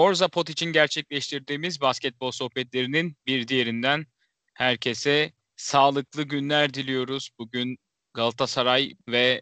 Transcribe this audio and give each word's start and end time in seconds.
Forza 0.00 0.28
Pot 0.28 0.50
için 0.50 0.72
gerçekleştirdiğimiz 0.72 1.80
basketbol 1.80 2.30
sohbetlerinin 2.30 3.16
bir 3.26 3.48
diğerinden 3.48 4.06
herkese 4.54 5.32
sağlıklı 5.56 6.22
günler 6.22 6.74
diliyoruz. 6.74 7.30
Bugün 7.38 7.78
Galatasaray 8.14 8.94
ve 9.08 9.40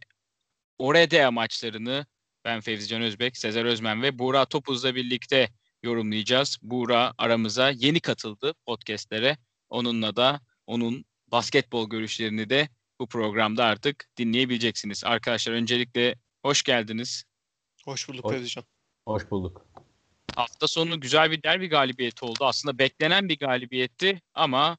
Oredea 0.78 1.30
maçlarını 1.30 2.06
ben 2.44 2.60
Fevzican 2.60 3.02
Özbek, 3.02 3.36
Sezer 3.36 3.64
Özmen 3.64 4.02
ve 4.02 4.18
Buğra 4.18 4.44
Topuz'la 4.44 4.94
birlikte 4.94 5.48
yorumlayacağız. 5.82 6.58
Buğra 6.62 7.14
aramıza 7.18 7.70
yeni 7.70 8.00
katıldı 8.00 8.54
podcastlere. 8.66 9.36
Onunla 9.68 10.16
da 10.16 10.40
onun 10.66 11.04
basketbol 11.26 11.90
görüşlerini 11.90 12.50
de 12.50 12.68
bu 13.00 13.08
programda 13.08 13.64
artık 13.64 14.08
dinleyebileceksiniz. 14.16 15.04
Arkadaşlar 15.04 15.52
öncelikle 15.52 16.14
hoş 16.42 16.62
geldiniz. 16.62 17.24
Hoş 17.84 18.08
bulduk 18.08 18.30
Fevzican. 18.30 18.64
Hoş 19.06 19.30
bulduk. 19.30 19.67
Hafta 20.36 20.68
sonu 20.68 21.00
güzel 21.00 21.30
bir 21.30 21.42
derbi 21.42 21.68
galibiyeti 21.68 22.24
oldu. 22.24 22.46
Aslında 22.46 22.78
beklenen 22.78 23.28
bir 23.28 23.38
galibiyetti 23.38 24.20
ama 24.34 24.78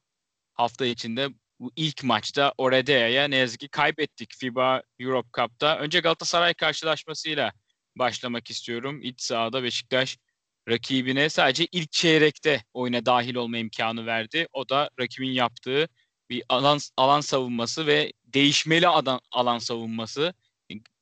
hafta 0.54 0.86
içinde 0.86 1.30
bu 1.60 1.72
ilk 1.76 2.04
maçta 2.04 2.54
Oredea'ya 2.58 3.28
ne 3.28 3.36
yazık 3.36 3.60
ki 3.60 3.68
kaybettik 3.70 4.34
FIBA 4.36 4.82
Europe 5.00 5.30
Cup'ta. 5.34 5.78
Önce 5.78 6.00
Galatasaray 6.00 6.54
karşılaşmasıyla 6.54 7.52
başlamak 7.96 8.50
istiyorum. 8.50 9.00
İç 9.04 9.22
sahada 9.22 9.64
Beşiktaş 9.64 10.18
rakibine 10.70 11.30
sadece 11.30 11.68
ilk 11.72 11.92
çeyrekte 11.92 12.64
oyuna 12.74 13.06
dahil 13.06 13.36
olma 13.36 13.58
imkanı 13.58 14.06
verdi. 14.06 14.48
O 14.54 14.70
da 14.70 14.90
rakibin 15.00 15.32
yaptığı 15.32 15.88
bir 16.30 16.44
alan 16.50 16.80
alan 16.98 17.22
savunması 17.22 17.88
ve 17.88 18.14
değişmeli 18.26 18.88
alan, 18.88 19.20
alan 19.32 19.58
savunması. 19.58 20.34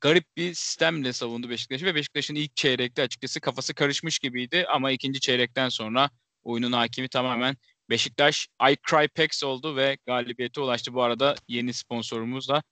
Garip 0.01 0.25
bir 0.37 0.53
sistemle 0.53 1.13
savundu 1.13 1.49
Beşiktaş'ı 1.49 1.85
ve 1.85 1.95
Beşiktaş'ın 1.95 2.35
ilk 2.35 2.55
çeyrekte 2.55 3.01
açıkçası 3.01 3.39
kafası 3.41 3.73
karışmış 3.73 4.19
gibiydi 4.19 4.65
ama 4.69 4.91
ikinci 4.91 5.19
çeyrekten 5.19 5.69
sonra 5.69 6.09
oyunun 6.43 6.71
hakimi 6.71 7.09
tamamen 7.09 7.57
Beşiktaş 7.89 8.47
I 8.71 8.77
Cry 8.89 9.07
Packs 9.07 9.43
oldu 9.43 9.75
ve 9.75 9.97
galibiyete 10.05 10.61
ulaştı. 10.61 10.93
Bu 10.93 11.03
arada 11.03 11.35
yeni 11.47 11.73
sponsorumuz 11.73 12.49
da 12.49 12.63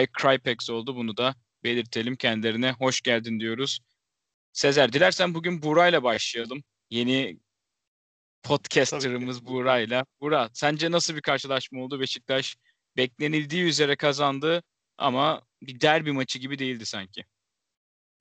I 0.00 0.06
Cry 0.20 0.38
Packs 0.38 0.70
oldu. 0.70 0.96
Bunu 0.96 1.16
da 1.16 1.34
belirtelim 1.64 2.16
kendilerine. 2.16 2.72
Hoş 2.72 3.00
geldin 3.00 3.40
diyoruz. 3.40 3.78
Sezer 4.52 4.92
dilersen 4.92 5.34
bugün 5.34 5.62
Buray'la 5.62 6.02
başlayalım. 6.02 6.64
Yeni 6.90 7.38
podcasterımız 8.42 9.46
Buray'la. 9.46 10.06
Burak 10.20 10.50
sence 10.54 10.90
nasıl 10.90 11.16
bir 11.16 11.22
karşılaşma 11.22 11.80
oldu? 11.80 12.00
Beşiktaş 12.00 12.56
beklenildiği 12.96 13.62
üzere 13.64 13.96
kazandı 13.96 14.62
ama 14.98 15.42
bir 15.62 15.80
derbi 15.80 16.12
maçı 16.12 16.38
gibi 16.38 16.58
değildi 16.58 16.86
sanki. 16.86 17.24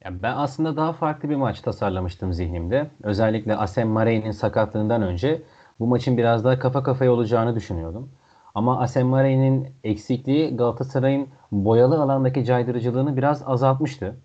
Yani 0.03 0.23
ben 0.23 0.33
aslında 0.35 0.77
daha 0.77 0.93
farklı 0.93 1.29
bir 1.29 1.35
maç 1.35 1.61
tasarlamıştım 1.61 2.33
zihnimde. 2.33 2.91
Özellikle 3.03 3.55
Asem 3.55 3.87
Marey'nin 3.87 4.31
sakatlığından 4.31 5.01
önce 5.01 5.41
bu 5.79 5.87
maçın 5.87 6.17
biraz 6.17 6.43
daha 6.43 6.59
kafa 6.59 6.83
kafaya 6.83 7.11
olacağını 7.11 7.55
düşünüyordum. 7.55 8.11
Ama 8.55 8.81
Asem 8.81 9.07
Marey'nin 9.07 9.67
eksikliği 9.83 10.57
Galatasaray'ın 10.57 11.27
boyalı 11.51 12.01
alandaki 12.01 12.45
caydırıcılığını 12.45 13.17
biraz 13.17 13.43
azaltmıştı. 13.47 14.17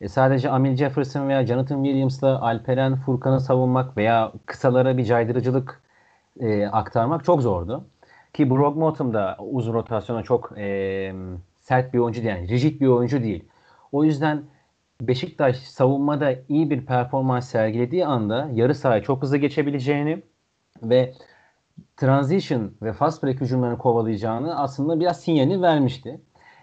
E 0.00 0.08
sadece 0.08 0.50
Amil 0.50 0.76
Jefferson 0.76 1.28
veya 1.28 1.46
Jonathan 1.46 1.84
Williams'la 1.84 2.40
Alperen 2.42 2.96
Furkan'ı 2.96 3.40
savunmak 3.40 3.96
veya 3.96 4.32
kısalara 4.46 4.96
bir 4.96 5.04
caydırıcılık 5.04 5.82
e, 6.40 6.66
aktarmak 6.66 7.24
çok 7.24 7.42
zordu. 7.42 7.84
Ki 8.32 8.50
Brock 8.50 8.76
Motum 8.76 9.14
da 9.14 9.36
uzun 9.40 9.74
rotasyona 9.74 10.22
çok 10.22 10.52
e, 10.58 11.14
sert 11.64 11.94
bir 11.94 11.98
oyuncu 11.98 12.22
değil. 12.22 12.36
Yani 12.36 12.48
rigid 12.48 12.80
bir 12.80 12.86
oyuncu 12.86 13.22
değil. 13.22 13.44
O 13.92 14.04
yüzden 14.04 14.42
Beşiktaş 15.00 15.56
savunmada 15.56 16.34
iyi 16.48 16.70
bir 16.70 16.86
performans 16.86 17.48
sergilediği 17.48 18.06
anda 18.06 18.50
yarı 18.54 18.74
sahaya 18.74 19.02
çok 19.02 19.22
hızlı 19.22 19.36
geçebileceğini 19.36 20.22
ve 20.82 21.14
transition 21.96 22.72
ve 22.82 22.92
fast 22.92 23.24
break 23.24 23.40
hücumlarını 23.40 23.78
kovalayacağını 23.78 24.60
aslında 24.60 25.00
biraz 25.00 25.20
sinyalini 25.20 25.62
vermişti. 25.62 26.20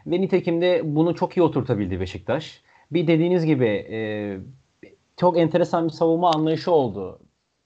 Ve 0.08 0.22
nitekim 0.22 0.62
de 0.62 0.82
bunu 0.84 1.16
çok 1.16 1.38
iyi 1.38 1.42
oturtabildi 1.42 2.00
Beşiktaş. 2.00 2.62
Bir 2.92 3.08
dediğiniz 3.08 3.46
gibi 3.46 3.68
e, 3.68 4.00
çok 5.18 5.38
enteresan 5.38 5.86
bir 5.86 5.94
savunma 5.94 6.32
anlayışı 6.32 6.72
oldu 6.72 7.20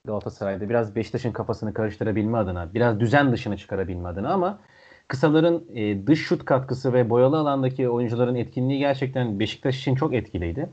Galatasaray'da. 0.06 0.70
Biraz 0.70 0.96
Beşiktaş'ın 0.96 1.32
kafasını 1.32 1.74
karıştırabilme 1.74 2.38
adına, 2.38 2.74
biraz 2.74 3.00
düzen 3.00 3.32
dışına 3.32 3.58
çıkarabilme 3.58 4.10
adına 4.10 4.34
ama 4.34 4.60
kısaların 5.08 5.64
e, 5.76 6.08
dış 6.08 6.26
şut 6.26 6.46
katkısı 6.46 6.94
ve 6.94 7.10
boyalı 7.10 7.38
alandaki 7.38 7.90
oyuncuların 7.90 8.36
etkinliği 8.36 8.80
gerçekten 8.80 9.40
Beşiktaş 9.40 9.80
için 9.80 9.96
çok 9.96 10.14
etkiliydi. 10.14 10.70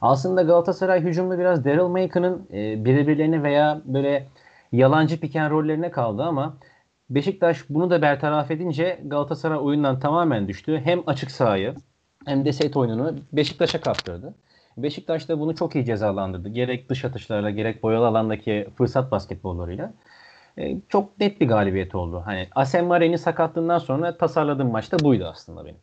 Aslında 0.00 0.42
Galatasaray 0.42 1.00
hücumda 1.00 1.38
biraz 1.38 1.64
Daryl 1.64 1.88
Maker'ın 1.88 2.48
e, 2.52 2.84
birbirlerine 2.84 3.42
veya 3.42 3.82
böyle 3.84 4.28
yalancı 4.72 5.20
piken 5.20 5.50
rollerine 5.50 5.90
kaldı 5.90 6.22
ama 6.22 6.56
Beşiktaş 7.10 7.70
bunu 7.70 7.90
da 7.90 8.02
bertaraf 8.02 8.50
edince 8.50 9.00
Galatasaray 9.04 9.58
oyundan 9.58 10.00
tamamen 10.00 10.48
düştü. 10.48 10.80
Hem 10.84 11.02
açık 11.06 11.30
sahayı 11.30 11.74
hem 12.26 12.44
de 12.44 12.52
set 12.52 12.76
oyununu 12.76 13.16
Beşiktaş'a 13.32 13.80
kaptırdı. 13.80 14.34
Beşiktaş 14.76 15.28
da 15.28 15.40
bunu 15.40 15.54
çok 15.56 15.74
iyi 15.74 15.84
cezalandırdı. 15.84 16.48
Gerek 16.48 16.88
dış 16.88 17.04
atışlarla 17.04 17.50
gerek 17.50 17.82
boyalı 17.82 18.06
alandaki 18.06 18.68
fırsat 18.76 19.10
basketbollarıyla. 19.10 19.92
E, 20.58 20.76
çok 20.88 21.20
net 21.20 21.40
bir 21.40 21.48
galibiyet 21.48 21.94
oldu. 21.94 22.22
Hani 22.24 22.48
Asem 22.54 22.86
Mare'nin 22.86 23.16
sakatlığından 23.16 23.78
sonra 23.78 24.18
tasarladığım 24.18 24.70
maçta 24.70 24.98
buydu 24.98 25.26
aslında 25.26 25.64
benim. 25.64 25.80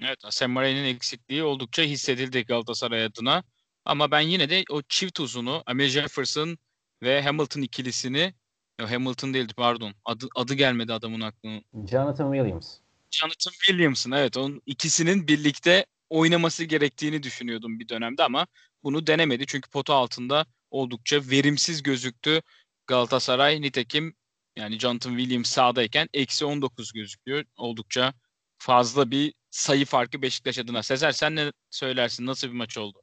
Evet 0.00 0.24
Asem 0.24 0.50
Mare'nin 0.50 0.84
eksikliği 0.84 1.42
oldukça 1.42 1.82
hissedildi 1.82 2.44
Galatasaray 2.44 3.04
adına. 3.04 3.42
Ama 3.84 4.10
ben 4.10 4.20
yine 4.20 4.50
de 4.50 4.64
o 4.70 4.82
çift 4.82 5.20
uzunu 5.20 5.62
Amir 5.66 5.88
Jefferson 5.88 6.58
ve 7.02 7.22
Hamilton 7.22 7.62
ikilisini 7.62 8.34
Hamilton 8.80 9.34
değildi 9.34 9.52
pardon. 9.56 9.94
Adı, 10.04 10.26
adı 10.36 10.54
gelmedi 10.54 10.92
adamın 10.92 11.20
aklına. 11.20 11.60
Jonathan 11.90 12.32
Williams. 12.32 12.76
Jonathan 13.10 13.52
Williams'ın 13.52 14.10
evet 14.10 14.36
onun 14.36 14.62
ikisinin 14.66 15.28
birlikte 15.28 15.86
oynaması 16.10 16.64
gerektiğini 16.64 17.22
düşünüyordum 17.22 17.80
bir 17.80 17.88
dönemde 17.88 18.24
ama 18.24 18.46
bunu 18.82 19.06
denemedi. 19.06 19.46
Çünkü 19.46 19.70
pota 19.70 19.94
altında 19.94 20.46
oldukça 20.70 21.20
verimsiz 21.30 21.82
gözüktü 21.82 22.42
Galatasaray. 22.88 23.62
Nitekim 23.62 24.14
yani 24.56 24.78
Jonathan 24.78 25.18
Williams 25.18 25.50
sağdayken 25.50 26.08
eksi 26.14 26.44
19 26.44 26.92
gözüküyor. 26.92 27.44
Oldukça 27.56 28.14
fazla 28.58 29.10
bir 29.10 29.34
sayı 29.50 29.86
farkı 29.86 30.22
Beşiktaş 30.22 30.58
adına. 30.58 30.82
Sezer 30.82 31.12
sen 31.12 31.36
ne 31.36 31.52
söylersin? 31.70 32.26
Nasıl 32.26 32.48
bir 32.48 32.52
maç 32.52 32.78
oldu? 32.78 33.02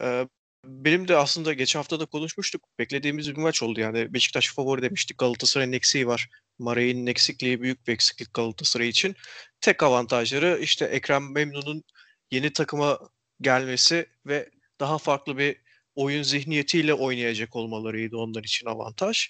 Ee, 0.00 0.28
benim 0.64 1.08
de 1.08 1.16
aslında 1.16 1.52
geçen 1.52 1.78
hafta 1.78 2.00
da 2.00 2.06
konuşmuştuk. 2.06 2.64
Beklediğimiz 2.78 3.30
bir 3.30 3.36
maç 3.36 3.62
oldu 3.62 3.80
yani. 3.80 4.14
Beşiktaş 4.14 4.54
favori 4.54 4.82
demiştik. 4.82 5.18
Galatasaray'ın 5.18 5.72
eksiği 5.72 6.06
var. 6.06 6.28
Maray'ın 6.58 7.06
eksikliği 7.06 7.62
büyük 7.62 7.86
bir 7.86 7.92
eksiklik 7.92 8.34
Galatasaray 8.34 8.88
için. 8.88 9.16
Tek 9.60 9.82
avantajları 9.82 10.58
işte 10.62 10.84
Ekrem 10.84 11.32
Memnun'un 11.32 11.84
yeni 12.30 12.52
takıma 12.52 12.98
gelmesi 13.40 14.06
ve 14.26 14.50
daha 14.80 14.98
farklı 14.98 15.38
bir 15.38 15.65
oyun 15.96 16.22
zihniyetiyle 16.22 16.94
oynayacak 16.94 17.56
olmalarıydı 17.56 18.16
onlar 18.16 18.44
için 18.44 18.66
avantaj. 18.66 19.28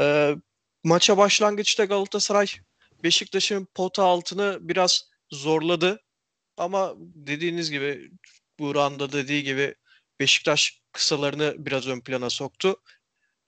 Ee, 0.00 0.34
maça 0.84 1.16
başlangıçta 1.16 1.84
Galatasaray 1.84 2.46
Beşiktaş'ın 3.02 3.68
pota 3.74 4.04
altını 4.04 4.58
biraz 4.60 5.10
zorladı. 5.30 6.00
Ama 6.56 6.94
dediğiniz 6.98 7.70
gibi 7.70 8.10
Buğra'nın 8.58 9.12
dediği 9.12 9.42
gibi 9.42 9.74
Beşiktaş 10.20 10.80
kısalarını 10.92 11.54
biraz 11.58 11.86
ön 11.86 12.00
plana 12.00 12.30
soktu. 12.30 12.76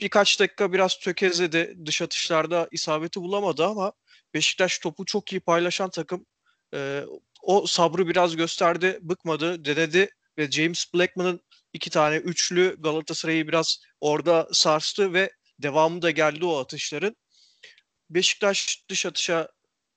Birkaç 0.01 0.41
dakika 0.41 0.73
biraz 0.73 0.99
tökezledi. 0.99 1.77
Dış 1.87 2.03
atışlarda 2.03 2.69
isabeti 2.73 3.21
bulamadı 3.21 3.67
ama 3.67 3.93
Beşiktaş 4.35 4.79
topu 4.79 5.05
çok 5.05 5.33
iyi 5.33 5.41
paylaşan 5.41 5.91
takım. 5.91 6.27
Ee, 6.75 7.05
o 7.43 7.67
sabrı 7.67 8.09
biraz 8.09 8.37
gösterdi, 8.37 8.99
bıkmadı, 9.03 9.65
denedi 9.65 10.11
ve 10.39 10.51
James 10.51 10.95
Blackman'ın 10.95 11.41
iki 11.77 11.91
tane 11.91 12.17
üçlü 12.17 12.77
Galatasaray'ı 12.79 13.49
biraz 13.49 13.83
orada 14.01 14.49
sarstı 14.53 15.13
ve 15.13 15.31
devamı 15.59 16.03
da 16.03 16.11
geldi 16.11 16.45
o 16.45 16.59
atışların. 16.59 17.17
Beşiktaş 18.11 18.85
dış 18.89 19.07
atışa 19.07 19.49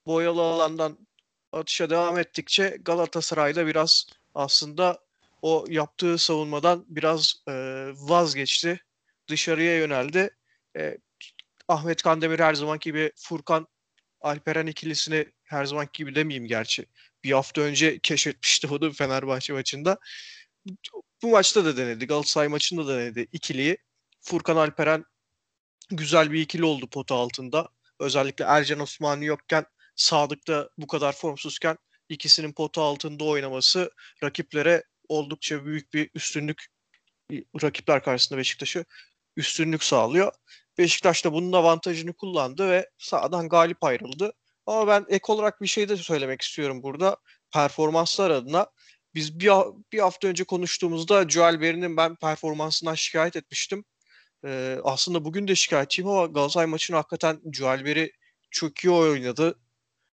boyalı 0.06 0.42
alandan 0.42 1.08
atışa 1.52 1.90
devam 1.90 2.20
ettikçe 2.20 2.78
Galatasaray'da 2.82 3.68
biraz 3.68 4.08
aslında 4.36 5.00
o 5.42 5.66
yaptığı 5.70 6.18
savunmadan 6.18 6.86
biraz 6.90 7.36
e, 7.48 7.54
vazgeçti. 7.96 8.80
Dışarıya 9.28 9.78
yöneldi. 9.78 10.30
E, 10.78 10.98
Ahmet 11.68 12.02
Kandemir 12.02 12.40
her 12.40 12.54
zamanki 12.54 12.90
gibi 12.90 13.12
Furkan 13.16 13.68
Alperen 14.22 14.68
ikilisini 14.68 15.26
her 15.44 15.66
zamanki 15.66 15.98
gibi 15.98 16.16
demeyeyim 16.16 16.48
gerçi. 16.48 16.86
Bir 17.24 17.32
hafta 17.32 17.62
önce 17.62 18.00
keşfetmişti 18.00 18.68
onu 18.68 18.92
Fenerbahçe 18.92 19.54
maçında. 19.54 19.98
Bu 21.24 21.30
maçta 21.30 21.66
da 21.66 21.78
denedi. 21.78 22.08
Galatasaray 22.08 22.48
maçında 22.48 22.88
da 22.88 22.98
denedi 22.98 23.28
ikiliyi. 23.32 23.78
Furkan 24.22 24.56
Alperen 24.56 25.06
güzel 25.92 26.32
bir 26.32 26.42
ikili 26.42 26.66
oldu 26.66 26.88
pota 26.88 27.16
altında. 27.16 27.70
Özellikle 28.00 28.46
Ercan 28.46 28.80
Osmani 28.80 29.26
yokken 29.26 29.66
Sadık'ta 29.96 30.70
bu 30.78 30.88
kadar 30.88 31.14
formsuzken 31.14 31.78
ikisinin 32.10 32.54
pota 32.54 32.82
altında 32.82 33.24
oynaması 33.24 33.92
rakiplere 34.24 34.84
oldukça 35.10 35.66
büyük 35.66 35.94
bir 35.94 36.10
üstünlük 36.16 36.66
rakipler 37.62 38.04
karşısında 38.04 38.40
Beşiktaş'ı 38.40 38.86
üstünlük 39.38 39.84
sağlıyor. 39.84 40.34
Beşiktaş 40.78 41.26
da 41.26 41.34
bunun 41.34 41.54
avantajını 41.54 42.14
kullandı 42.14 42.70
ve 42.70 42.90
sahadan 42.98 43.50
galip 43.50 43.84
ayrıldı. 43.84 44.34
Ama 44.66 44.88
ben 44.88 45.06
ek 45.10 45.24
olarak 45.28 45.62
bir 45.62 45.68
şey 45.68 45.90
de 45.90 45.98
söylemek 45.98 46.42
istiyorum 46.42 46.84
burada. 46.84 47.18
Performanslar 47.54 48.32
adına 48.32 48.68
biz 49.20 49.40
bir, 49.40 49.52
bir 49.94 50.00
hafta 50.00 50.28
önce 50.28 50.44
konuştuğumuzda 50.44 51.30
Joel 51.30 51.62
Berry'nin 51.62 51.98
ben 51.98 52.16
performansından 52.16 52.96
şikayet 52.96 53.36
etmiştim. 53.36 53.86
Ee, 54.46 54.78
aslında 54.84 55.26
bugün 55.26 55.48
de 55.48 55.56
şikayetçiyim 55.56 56.10
ama 56.10 56.26
Galatasaray 56.26 56.68
maçını 56.68 56.98
hakikaten 56.98 57.42
Joel 57.54 57.86
Berry 57.86 58.12
çok 58.52 58.84
iyi 58.84 58.92
oynadı. 58.92 59.60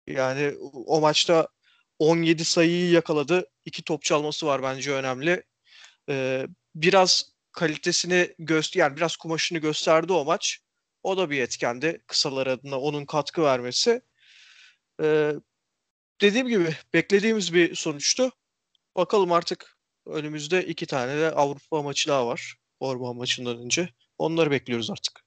Yani 0.08 0.54
o 0.74 1.02
maçta 1.02 1.48
17 2.00 2.46
sayıyı 2.46 2.92
yakaladı. 2.92 3.50
İki 3.66 3.84
top 3.84 4.04
çalması 4.04 4.46
var 4.46 4.64
bence 4.64 4.92
önemli. 4.92 5.44
Ee, 6.10 6.48
biraz 6.76 7.34
kalitesini 7.52 8.36
göster 8.40 8.80
yani 8.80 8.98
biraz 8.98 9.18
kumaşını 9.18 9.60
gösterdi 9.60 10.14
o 10.14 10.26
maç. 10.26 10.60
O 11.04 11.18
da 11.18 11.30
bir 11.30 11.42
etkendi 11.42 12.02
kısalar 12.08 12.48
adına 12.48 12.80
onun 12.80 13.06
katkı 13.06 13.44
vermesi. 13.44 14.02
Ee, 15.02 15.32
dediğim 16.22 16.48
gibi 16.48 16.76
beklediğimiz 16.94 17.54
bir 17.54 17.76
sonuçtu. 17.76 18.32
Bakalım 18.96 19.32
artık 19.32 19.78
önümüzde 20.06 20.66
iki 20.66 20.86
tane 20.86 21.18
de 21.18 21.32
Avrupa 21.32 21.82
maçı 21.82 22.10
daha 22.10 22.28
var. 22.28 22.56
Orman 22.80 23.16
maçından 23.16 23.58
önce. 23.58 23.90
Onları 24.18 24.52
bekliyoruz 24.52 24.90
artık. 24.92 25.26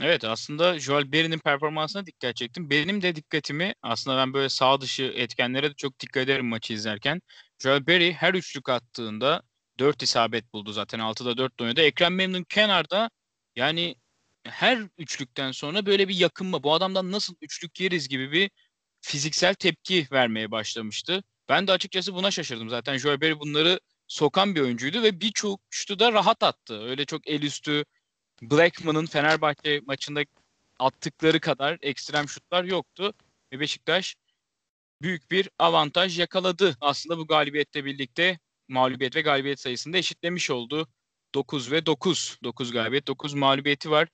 Evet 0.00 0.24
aslında 0.24 0.78
Joel 0.78 1.12
Berry'nin 1.12 1.38
performansına 1.38 2.06
dikkat 2.06 2.36
çektim. 2.36 2.70
Benim 2.70 3.02
de 3.02 3.16
dikkatimi 3.16 3.74
aslında 3.82 4.16
ben 4.16 4.34
böyle 4.34 4.48
sağ 4.48 4.80
dışı 4.80 5.02
etkenlere 5.02 5.70
de 5.70 5.74
çok 5.74 6.00
dikkat 6.00 6.22
ederim 6.22 6.46
maçı 6.46 6.72
izlerken. 6.72 7.22
Joel 7.58 7.86
Berry 7.86 8.12
her 8.12 8.34
üçlük 8.34 8.68
attığında 8.68 9.42
4 9.78 10.02
isabet 10.02 10.52
buldu 10.52 10.72
zaten 10.72 10.98
6'da 10.98 11.36
4 11.36 11.60
oynadı. 11.60 11.80
Ekrem 11.80 12.14
Memnun 12.14 12.44
kenarda 12.44 13.10
yani 13.56 13.96
her 14.44 14.78
üçlükten 14.98 15.52
sonra 15.52 15.86
böyle 15.86 16.08
bir 16.08 16.14
yakınma 16.14 16.62
bu 16.62 16.74
adamdan 16.74 17.12
nasıl 17.12 17.34
üçlük 17.40 17.80
yeriz 17.80 18.08
gibi 18.08 18.32
bir 18.32 18.50
fiziksel 19.00 19.54
tepki 19.54 20.06
vermeye 20.12 20.50
başlamıştı. 20.50 21.22
Ben 21.48 21.66
de 21.66 21.72
açıkçası 21.72 22.14
buna 22.14 22.30
şaşırdım. 22.30 22.68
Zaten 22.68 22.98
Joel 22.98 23.20
Berry 23.20 23.40
bunları 23.40 23.80
sokan 24.06 24.54
bir 24.54 24.60
oyuncuydu 24.60 25.02
ve 25.02 25.20
birçok 25.20 25.60
şutu 25.70 25.98
da 25.98 26.12
rahat 26.12 26.42
attı. 26.42 26.82
Öyle 26.82 27.04
çok 27.04 27.28
el 27.28 27.42
üstü 27.42 27.84
Blackman'ın 28.42 29.06
Fenerbahçe 29.06 29.80
maçında 29.86 30.22
attıkları 30.78 31.40
kadar 31.40 31.78
ekstrem 31.82 32.28
şutlar 32.28 32.64
yoktu. 32.64 33.14
Ve 33.52 33.60
Beşiktaş 33.60 34.16
büyük 35.02 35.30
bir 35.30 35.50
avantaj 35.58 36.18
yakaladı. 36.18 36.76
Aslında 36.80 37.18
bu 37.18 37.26
galibiyette 37.26 37.84
birlikte 37.84 38.38
mağlubiyet 38.68 39.16
ve 39.16 39.20
galibiyet 39.20 39.60
sayısında 39.60 39.98
eşitlemiş 39.98 40.50
oldu. 40.50 40.88
9 41.34 41.72
ve 41.72 41.86
9. 41.86 42.38
9 42.44 42.72
galibiyet, 42.72 43.06
9 43.06 43.34
mağlubiyeti 43.34 43.90
var. 43.90 44.08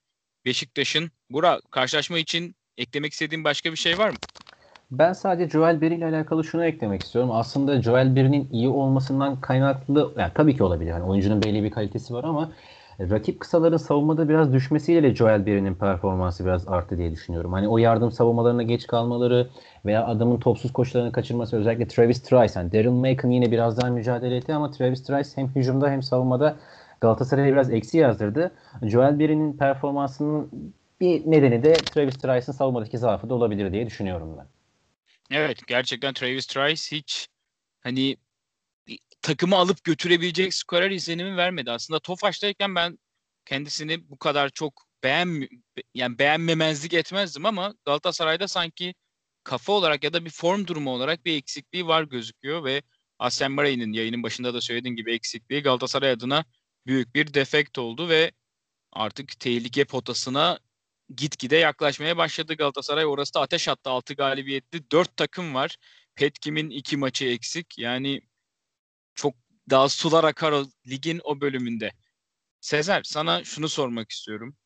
Beşiktaş'ın. 0.44 1.10
Bura 1.30 1.60
karşılaşma 1.70 2.18
için 2.18 2.56
eklemek 2.76 3.12
istediğin 3.12 3.44
başka 3.44 3.72
bir 3.72 3.76
şey 3.76 3.98
var 3.98 4.10
mı? 4.10 4.16
Ben 4.90 5.12
sadece 5.12 5.50
Joel 5.50 5.80
Berry 5.80 5.94
ile 5.94 6.06
alakalı 6.06 6.44
şunu 6.44 6.64
eklemek 6.64 7.02
istiyorum. 7.02 7.30
Aslında 7.32 7.82
Joel 7.82 8.16
Berry'nin 8.16 8.48
iyi 8.52 8.68
olmasından 8.68 9.40
kaynaklı, 9.40 10.12
yani 10.18 10.32
tabii 10.34 10.56
ki 10.56 10.64
olabilir. 10.64 10.90
Yani 10.90 11.04
oyuncunun 11.04 11.42
belli 11.42 11.62
bir 11.64 11.70
kalitesi 11.70 12.14
var 12.14 12.24
ama 12.24 12.50
rakip 13.00 13.40
kısaların 13.40 13.76
savunmada 13.76 14.28
biraz 14.28 14.52
düşmesiyle 14.52 15.02
de 15.02 15.14
Joel 15.14 15.46
Berry'nin 15.46 15.74
performansı 15.74 16.44
biraz 16.44 16.68
arttı 16.68 16.98
diye 16.98 17.12
düşünüyorum. 17.12 17.52
Hani 17.52 17.68
o 17.68 17.78
yardım 17.78 18.10
savunmalarına 18.10 18.62
geç 18.62 18.86
kalmaları 18.86 19.48
veya 19.86 20.06
adamın 20.06 20.38
topsuz 20.40 20.72
koşularını 20.72 21.12
kaçırması 21.12 21.56
özellikle 21.56 21.88
Travis 21.88 22.22
Trice. 22.22 22.52
Yani 22.60 22.72
Daryl 22.72 22.90
Macon 22.90 23.30
yine 23.30 23.52
biraz 23.52 23.76
daha 23.76 23.90
mücadele 23.90 24.36
etti 24.36 24.54
ama 24.54 24.70
Travis 24.70 25.04
Trice 25.04 25.30
hem 25.34 25.48
hücumda 25.48 25.90
hem 25.90 26.02
savunmada 26.02 26.56
Galatasaray'a 27.00 27.52
biraz 27.52 27.70
eksi 27.70 27.98
yazdırdı. 27.98 28.50
Joel 28.82 29.18
Berry'nin 29.18 29.52
performansının 29.52 30.50
bir 31.00 31.30
nedeni 31.30 31.62
de 31.62 31.72
Travis 31.72 32.16
Trice'ın 32.18 32.56
savunmadaki 32.56 32.98
zaafı 32.98 33.28
da 33.28 33.34
olabilir 33.34 33.72
diye 33.72 33.86
düşünüyorum 33.86 34.28
ben. 34.38 34.57
Evet 35.30 35.66
gerçekten 35.66 36.14
Travis 36.14 36.46
Trice 36.46 36.96
hiç 36.96 37.28
hani 37.80 38.16
takımı 39.22 39.56
alıp 39.56 39.84
götürebilecek 39.84 40.54
skorer 40.54 40.90
izlenimi 40.90 41.36
vermedi. 41.36 41.70
Aslında 41.70 42.00
Tofaş'tayken 42.00 42.74
ben 42.74 42.98
kendisini 43.44 44.10
bu 44.10 44.18
kadar 44.18 44.50
çok 44.50 44.84
beğen 45.02 45.48
yani 45.94 46.18
beğenmemezlik 46.18 46.94
etmezdim 46.94 47.46
ama 47.46 47.74
Galatasaray'da 47.84 48.48
sanki 48.48 48.94
kafa 49.44 49.72
olarak 49.72 50.04
ya 50.04 50.12
da 50.12 50.24
bir 50.24 50.30
form 50.30 50.66
durumu 50.66 50.90
olarak 50.90 51.24
bir 51.24 51.36
eksikliği 51.36 51.86
var 51.86 52.02
gözüküyor 52.02 52.64
ve 52.64 52.82
Aslen 53.18 53.52
Maray'ın 53.52 53.92
yayının 53.92 54.22
başında 54.22 54.54
da 54.54 54.60
söylediğim 54.60 54.96
gibi 54.96 55.14
eksikliği 55.14 55.62
Galatasaray 55.62 56.10
adına 56.10 56.44
büyük 56.86 57.14
bir 57.14 57.34
defekt 57.34 57.78
oldu 57.78 58.08
ve 58.08 58.32
artık 58.92 59.40
tehlike 59.40 59.84
potasına 59.84 60.58
gitgide 61.16 61.56
yaklaşmaya 61.56 62.16
başladı 62.16 62.54
Galatasaray. 62.54 63.06
Orası 63.06 63.34
da 63.34 63.40
ateş 63.40 63.68
attı. 63.68 63.90
6 63.90 64.14
galibiyetli 64.14 64.90
4 64.90 65.16
takım 65.16 65.54
var. 65.54 65.76
Petkim'in 66.14 66.70
2 66.70 66.96
maçı 66.96 67.24
eksik. 67.24 67.78
Yani 67.78 68.20
çok 69.14 69.34
daha 69.70 69.88
sular 69.88 70.24
akar 70.24 70.52
o 70.52 70.66
ligin 70.86 71.20
o 71.24 71.40
bölümünde. 71.40 71.92
Sezer 72.60 73.02
sana 73.02 73.44
şunu 73.44 73.68
sormak 73.68 74.10
istiyorum. 74.10 74.56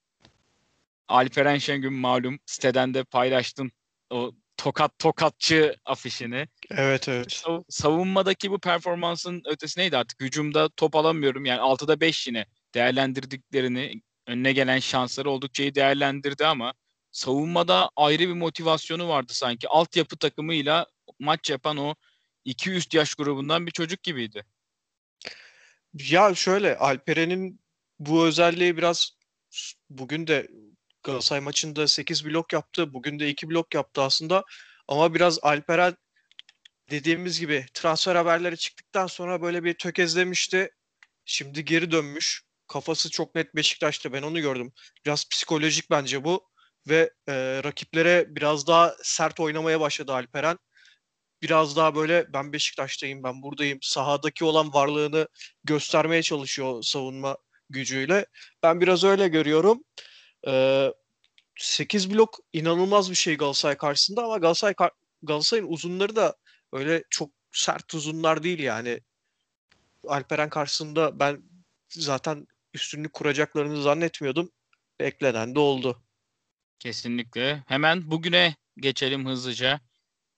Alperen 1.09 1.59
Şengün 1.59 1.93
malum 1.93 2.39
siteden 2.47 2.95
de 2.95 3.05
paylaştın 3.05 3.73
o 4.11 4.33
tokat 4.57 4.99
tokatçı 4.99 5.77
afişini. 5.85 6.49
Evet 6.71 7.09
evet. 7.09 7.45
savunmadaki 7.69 8.51
bu 8.51 8.59
performansın 8.59 9.43
ötesi 9.47 9.81
neydi 9.81 9.97
artık? 9.97 10.21
Hücumda 10.21 10.69
top 10.69 10.97
alamıyorum 10.97 11.45
yani 11.45 11.61
6'da 11.61 12.01
5 12.01 12.27
yine 12.27 12.47
değerlendirdiklerini 12.75 14.03
önüne 14.27 14.53
gelen 14.53 14.79
şansları 14.79 15.31
oldukça 15.31 15.63
iyi 15.63 15.75
değerlendirdi 15.75 16.47
ama 16.47 16.75
savunmada 17.11 17.91
ayrı 17.97 18.23
bir 18.29 18.33
motivasyonu 18.33 19.09
vardı 19.09 19.33
sanki. 19.35 19.69
Altyapı 19.69 20.17
takımıyla 20.17 20.87
maç 21.19 21.51
yapan 21.51 21.77
o 21.77 21.95
iki 22.45 22.71
üst 22.71 22.95
yaş 22.95 23.15
grubundan 23.15 23.67
bir 23.67 23.73
çocuk 23.73 24.03
gibiydi. 24.03 24.45
Ya 25.95 26.35
şöyle 26.35 26.77
Alperen'in 26.77 27.61
bu 27.99 28.27
özelliği 28.27 28.77
biraz 28.77 29.11
bugün 29.91 30.27
de 30.27 30.49
Galatasaray 31.03 31.41
maçında 31.41 31.89
8 31.89 32.25
blok 32.25 32.53
yaptı. 32.53 32.95
Bugün 32.95 33.19
de 33.19 33.29
2 33.29 33.51
blok 33.51 33.75
yaptı 33.75 34.03
aslında. 34.03 34.45
Ama 34.89 35.15
biraz 35.15 35.39
Alperen 35.43 35.97
dediğimiz 36.91 37.41
gibi 37.41 37.67
transfer 37.75 38.17
haberleri 38.17 38.57
çıktıktan 38.57 39.07
sonra 39.07 39.43
böyle 39.43 39.65
bir 39.65 39.75
tökezlemişti. 39.75 40.71
Şimdi 41.25 41.65
geri 41.65 41.91
dönmüş. 41.91 42.43
Kafası 42.73 43.11
çok 43.11 43.35
net 43.35 43.57
Beşiktaş'ta. 43.57 44.13
Ben 44.13 44.23
onu 44.23 44.41
gördüm. 44.41 44.73
Biraz 45.07 45.29
psikolojik 45.29 45.91
bence 45.91 46.25
bu. 46.25 46.49
Ve 46.89 47.11
e, 47.29 47.35
rakiplere 47.65 48.27
biraz 48.29 48.67
daha 48.67 48.95
sert 49.03 49.41
oynamaya 49.41 49.81
başladı 49.81 50.13
Alperen 50.13 50.59
biraz 51.43 51.77
daha 51.77 51.95
böyle 51.95 52.33
ben 52.33 52.53
Beşiktaş'tayım, 52.53 53.23
ben 53.23 53.43
buradayım. 53.43 53.79
Sahadaki 53.83 54.45
olan 54.45 54.73
varlığını 54.75 55.29
göstermeye 55.65 56.23
çalışıyor 56.23 56.83
savunma 56.83 57.37
gücüyle. 57.71 58.27
Ben 58.63 58.81
biraz 58.81 59.05
öyle 59.05 59.29
görüyorum. 59.29 59.85
Ee, 60.47 60.93
8 61.59 62.11
blok 62.15 62.39
inanılmaz 62.53 63.11
bir 63.11 63.17
şey 63.17 63.37
Galatasaray 63.37 63.77
karşısında 63.77 64.25
ama 64.25 64.39
Galatasaray 64.39 64.75
Galatasaray'ın 65.23 65.73
uzunları 65.73 66.17
da 66.17 66.37
öyle 66.73 67.05
çok 67.11 67.31
sert 67.53 67.95
uzunlar 67.95 68.43
değil 68.43 68.59
yani. 68.59 69.01
Alperen 70.09 70.51
karşısında 70.51 71.19
ben 71.19 71.43
zaten 71.89 72.47
üstünlük 72.75 73.13
kuracaklarını 73.13 73.83
zannetmiyordum. 73.83 74.51
Beklenen 75.01 75.55
de 75.55 75.59
oldu. 75.59 76.03
Kesinlikle. 76.79 77.65
Hemen 77.67 78.11
bugüne 78.11 78.55
geçelim 78.77 79.27
hızlıca. 79.27 79.81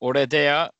Oredea 0.00 0.70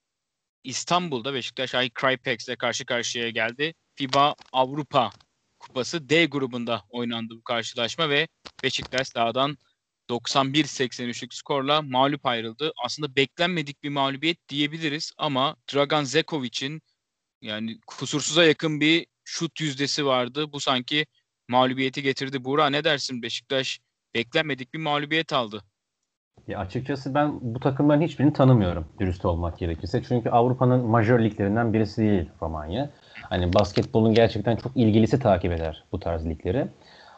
İstanbul'da 0.65 1.35
Beşiktaş 1.35 1.75
Ay 1.75 1.91
Crypex'le 2.01 2.57
karşı 2.59 2.87
karşıya 2.87 3.31
geldi. 3.31 3.75
FIBA 3.95 4.35
Avrupa 4.53 5.11
Kupası 5.59 6.09
D 6.09 6.27
grubunda 6.27 6.85
oynandı 6.89 7.35
bu 7.37 7.43
karşılaşma 7.43 8.11
ve 8.11 8.29
Beşiktaş 8.63 9.09
sahadan 9.09 9.59
91-83'lük 10.11 11.35
skorla 11.35 11.83
mağlup 11.83 12.27
ayrıldı. 12.27 12.73
Aslında 12.85 13.17
beklenmedik 13.17 13.83
bir 13.83 13.89
mağlubiyet 13.89 14.49
diyebiliriz 14.49 15.13
ama 15.17 15.57
Dragan 15.75 16.05
Zekovic'in 16.05 16.83
yani 17.43 17.81
kusursuza 17.87 18.45
yakın 18.45 18.81
bir 18.81 19.07
şut 19.25 19.61
yüzdesi 19.61 20.07
vardı. 20.07 20.53
Bu 20.53 20.61
sanki 20.61 21.07
mağlubiyeti 21.49 22.03
getirdi. 22.03 22.45
Buğra 22.45 22.71
ne 22.71 22.85
dersin 22.85 23.23
Beşiktaş 23.23 23.81
beklenmedik 24.15 24.75
bir 24.75 24.79
mağlubiyet 24.79 25.33
aldı. 25.33 25.63
Ya 26.49 26.59
açıkçası 26.59 27.15
ben 27.15 27.39
bu 27.43 27.61
takımların 27.61 28.01
hiçbirini 28.01 28.33
tanımıyorum 28.33 28.87
dürüst 29.01 29.25
olmak 29.25 29.59
gerekirse. 29.59 30.03
Çünkü 30.09 30.31
Avrupa'nın 30.31 30.85
majör 30.87 31.21
liglerinden 31.21 31.73
birisi 31.73 32.03
değil 32.03 32.31
Romanya. 32.43 32.91
Hani 33.23 33.55
basketbolun 33.55 34.15
gerçekten 34.15 34.57
çok 34.57 34.73
ilgilisi 34.77 35.19
takip 35.19 35.53
eder 35.53 35.85
bu 35.93 36.01
tarz 36.01 36.27
ligleri. 36.27 36.67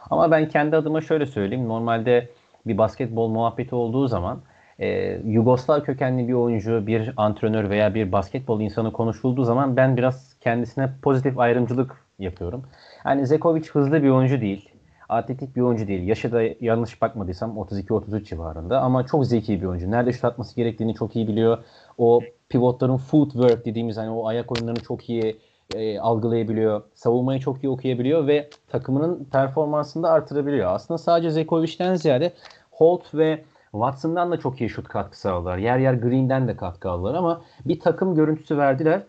Ama 0.09 0.31
ben 0.31 0.49
kendi 0.49 0.75
adıma 0.75 1.01
şöyle 1.01 1.25
söyleyeyim. 1.25 1.67
Normalde 1.67 2.29
bir 2.67 2.77
basketbol 2.77 3.27
muhabbeti 3.27 3.75
olduğu 3.75 4.07
zaman 4.07 4.41
e, 4.79 5.19
Yugoslav 5.25 5.81
kökenli 5.81 6.27
bir 6.27 6.33
oyuncu, 6.33 6.87
bir 6.87 7.13
antrenör 7.17 7.69
veya 7.69 7.95
bir 7.95 8.11
basketbol 8.11 8.61
insanı 8.61 8.91
konuşulduğu 8.91 9.43
zaman 9.43 9.77
ben 9.77 9.97
biraz 9.97 10.35
kendisine 10.41 10.89
pozitif 11.01 11.39
ayrımcılık 11.39 12.03
yapıyorum. 12.19 12.63
Yani 13.05 13.27
Zekovic 13.27 13.63
hızlı 13.71 14.03
bir 14.03 14.09
oyuncu 14.09 14.41
değil. 14.41 14.69
atletik 15.09 15.55
bir 15.55 15.61
oyuncu 15.61 15.87
değil. 15.87 16.07
Yaşı 16.07 16.31
da 16.31 16.41
yanlış 16.61 17.01
bakmadıysam 17.01 17.57
32-33 17.57 18.23
civarında 18.23 18.81
ama 18.81 19.05
çok 19.05 19.25
zeki 19.25 19.61
bir 19.61 19.65
oyuncu. 19.65 19.91
Nerede 19.91 20.13
şut 20.13 20.25
atması 20.25 20.55
gerektiğini 20.55 20.95
çok 20.95 21.15
iyi 21.15 21.27
biliyor. 21.27 21.57
O 21.97 22.21
pivotların 22.49 22.97
footwork 22.97 23.65
dediğimiz 23.65 23.97
hani 23.97 24.09
o 24.09 24.27
ayak 24.27 24.51
oyunlarını 24.51 24.79
çok 24.79 25.09
iyi 25.09 25.39
e, 25.75 25.99
algılayabiliyor. 25.99 26.81
Savunmayı 26.95 27.39
çok 27.39 27.63
iyi 27.63 27.69
okuyabiliyor 27.69 28.27
ve 28.27 28.49
takımının 28.69 29.27
performansını 29.31 30.03
da 30.03 30.09
artırabiliyor. 30.09 30.71
Aslında 30.73 30.97
sadece 30.97 31.31
Zekovic'den 31.31 31.95
ziyade 31.95 32.33
Holt 32.71 33.13
ve 33.13 33.43
Watson'dan 33.71 34.31
da 34.31 34.39
çok 34.39 34.61
iyi 34.61 34.69
şut 34.69 34.87
katkısı 34.87 35.31
aldılar. 35.31 35.57
Yer 35.57 35.77
yer 35.77 35.93
Green'den 35.93 36.47
de 36.47 36.55
katkı 36.55 36.89
aldılar 36.89 37.13
ama 37.13 37.41
bir 37.65 37.79
takım 37.79 38.15
görüntüsü 38.15 38.57
verdiler. 38.57 39.01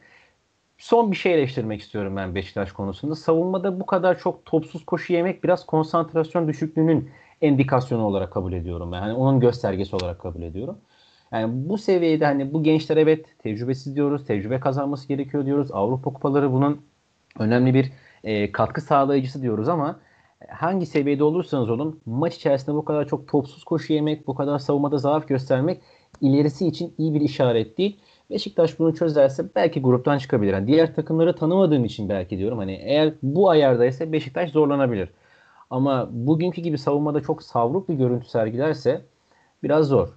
Son 0.79 1.11
bir 1.11 1.17
şey 1.17 1.35
eleştirmek 1.35 1.81
istiyorum 1.81 2.17
ben 2.17 2.35
Beşiktaş 2.35 2.73
konusunda. 2.73 3.15
Savunmada 3.15 3.81
bu 3.81 3.87
kadar 3.87 4.19
çok 4.19 4.45
topsuz 4.45 4.85
koşu 4.85 5.13
yemek 5.13 5.45
biraz 5.45 5.67
konsantrasyon 5.67 6.49
düşüklüğünün 6.49 7.11
endikasyonu 7.43 8.03
olarak 8.03 8.33
kabul 8.33 8.53
ediyorum. 8.53 8.93
Yani 8.93 9.13
onun 9.13 9.41
göstergesi 9.41 9.97
olarak 9.97 10.21
kabul 10.21 10.43
ediyorum. 10.43 10.79
Yani 11.33 11.69
bu 11.69 11.79
seviyede 11.79 12.25
hani 12.25 12.53
bu 12.53 12.63
gençler 12.63 12.97
evet 12.97 13.27
tecrübesiz 13.39 13.97
diyoruz. 13.97 14.27
Tecrübe 14.27 14.61
kazanması 14.61 15.09
gerekiyor 15.09 15.47
diyoruz. 15.47 15.71
Avrupa 15.73 16.13
kupaları 16.13 16.53
bunun 16.53 16.81
önemli 17.39 17.75
bir 17.75 17.93
e, 18.25 18.53
katkı 18.53 18.81
sağlayıcısı 18.81 19.43
diyoruz 19.43 19.69
ama 19.69 20.01
hangi 20.49 20.87
seviyede 20.87 21.25
olursanız 21.25 21.71
olun 21.71 22.01
maç 22.07 22.37
içerisinde 22.37 22.77
bu 22.77 22.85
kadar 22.85 23.09
çok 23.09 23.29
topsuz 23.29 23.65
koşu 23.65 23.93
yemek, 23.93 24.27
bu 24.27 24.35
kadar 24.35 24.59
savunmada 24.59 24.99
zaaf 24.99 25.29
göstermek 25.29 25.81
ilerisi 26.21 26.67
için 26.67 26.95
iyi 26.99 27.15
bir 27.15 27.21
işaret 27.21 27.79
değil. 27.79 28.01
Beşiktaş 28.31 28.79
bunu 28.79 28.95
çözerse 28.95 29.45
belki 29.57 29.83
gruptan 29.83 30.19
çıkabilir. 30.19 30.53
Yani 30.53 30.67
diğer 30.67 30.95
takımları 30.95 31.37
tanımadığım 31.37 31.85
için 31.85 32.09
belki 32.09 32.39
diyorum. 32.39 32.59
Hani 32.59 32.73
eğer 32.73 33.13
bu 33.23 33.51
ayardaysa 33.51 34.13
Beşiktaş 34.13 34.51
zorlanabilir. 34.51 35.09
Ama 35.71 36.09
bugünkü 36.13 36.61
gibi 36.61 36.79
savunmada 36.79 37.21
çok 37.21 37.43
savruk 37.43 37.89
bir 37.89 37.95
görüntü 37.95 38.29
sergilerse 38.29 39.01
biraz 39.63 39.87
zor. 39.87 40.09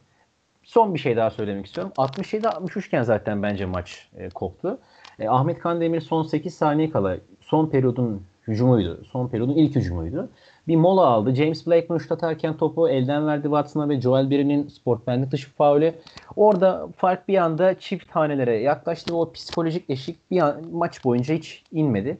Son 0.63 0.93
bir 0.93 0.99
şey 0.99 1.17
daha 1.17 1.29
söylemek 1.29 1.65
istiyorum. 1.65 1.93
67-63 1.97 2.87
iken 2.87 3.03
zaten 3.03 3.43
bence 3.43 3.65
maç 3.65 4.09
e, 4.17 4.29
koptu. 4.29 4.79
E, 5.19 5.27
Ahmet 5.27 5.59
Kandemir 5.59 6.01
son 6.01 6.23
8 6.23 6.53
saniye 6.53 6.89
kala 6.89 7.17
son 7.41 7.67
periyodun 7.69 8.23
hücumuydu. 8.47 9.03
Son 9.11 9.27
periyodun 9.27 9.53
ilk 9.53 9.75
hücumuydu. 9.75 10.29
Bir 10.67 10.75
mola 10.75 11.05
aldı. 11.05 11.35
James 11.35 11.67
Blakeman 11.67 11.97
şut 11.97 12.11
atarken 12.11 12.57
topu 12.57 12.89
elden 12.89 13.27
verdi 13.27 13.43
Watson'a 13.43 13.89
ve 13.89 14.01
Joel 14.01 14.31
Berry'nin 14.31 14.67
sportmenlik 14.67 15.31
dışı 15.31 15.51
faulü. 15.51 15.95
Orada 16.35 16.87
fark 16.97 17.27
bir 17.27 17.37
anda 17.37 17.79
çift 17.79 18.11
hanelere 18.11 18.57
yaklaştı 18.57 19.13
ve 19.13 19.17
o 19.17 19.31
psikolojik 19.31 19.89
eşik 19.89 20.31
bir 20.31 20.41
an, 20.41 20.67
maç 20.71 21.03
boyunca 21.03 21.35
hiç 21.35 21.63
inmedi. 21.71 22.17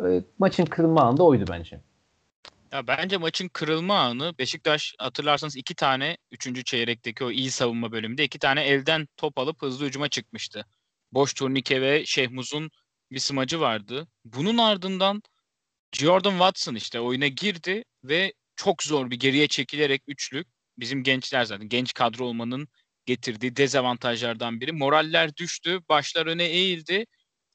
E, 0.00 0.22
maçın 0.38 0.64
kırılma 0.64 1.02
anı 1.02 1.16
da 1.16 1.22
oydu 1.22 1.44
bence. 1.50 1.80
Ya 2.72 2.86
bence 2.86 3.16
maçın 3.16 3.48
kırılma 3.48 3.98
anı 3.98 4.38
Beşiktaş 4.38 4.94
hatırlarsanız 4.98 5.56
iki 5.56 5.74
tane 5.74 6.16
üçüncü 6.32 6.64
çeyrekteki 6.64 7.24
o 7.24 7.30
iyi 7.30 7.50
savunma 7.50 7.92
bölümünde 7.92 8.24
iki 8.24 8.38
tane 8.38 8.62
elden 8.62 9.08
top 9.16 9.38
alıp 9.38 9.62
hızlı 9.62 9.86
hücuma 9.86 10.08
çıkmıştı. 10.08 10.66
Boş 11.12 11.34
turnike 11.34 11.80
ve 11.80 12.06
Şehmuz'un 12.06 12.70
bir 13.10 13.18
smacı 13.18 13.60
vardı. 13.60 14.06
Bunun 14.24 14.58
ardından 14.58 15.22
Jordan 15.94 16.30
Watson 16.30 16.74
işte 16.74 17.00
oyuna 17.00 17.26
girdi 17.26 17.84
ve 18.04 18.32
çok 18.56 18.82
zor 18.82 19.10
bir 19.10 19.16
geriye 19.16 19.48
çekilerek 19.48 20.02
üçlük. 20.06 20.48
Bizim 20.78 21.02
gençler 21.02 21.44
zaten 21.44 21.68
genç 21.68 21.94
kadro 21.94 22.24
olmanın 22.24 22.68
getirdiği 23.06 23.56
dezavantajlardan 23.56 24.60
biri. 24.60 24.72
Moraller 24.72 25.36
düştü, 25.36 25.80
başlar 25.88 26.26
öne 26.26 26.44
eğildi. 26.44 27.06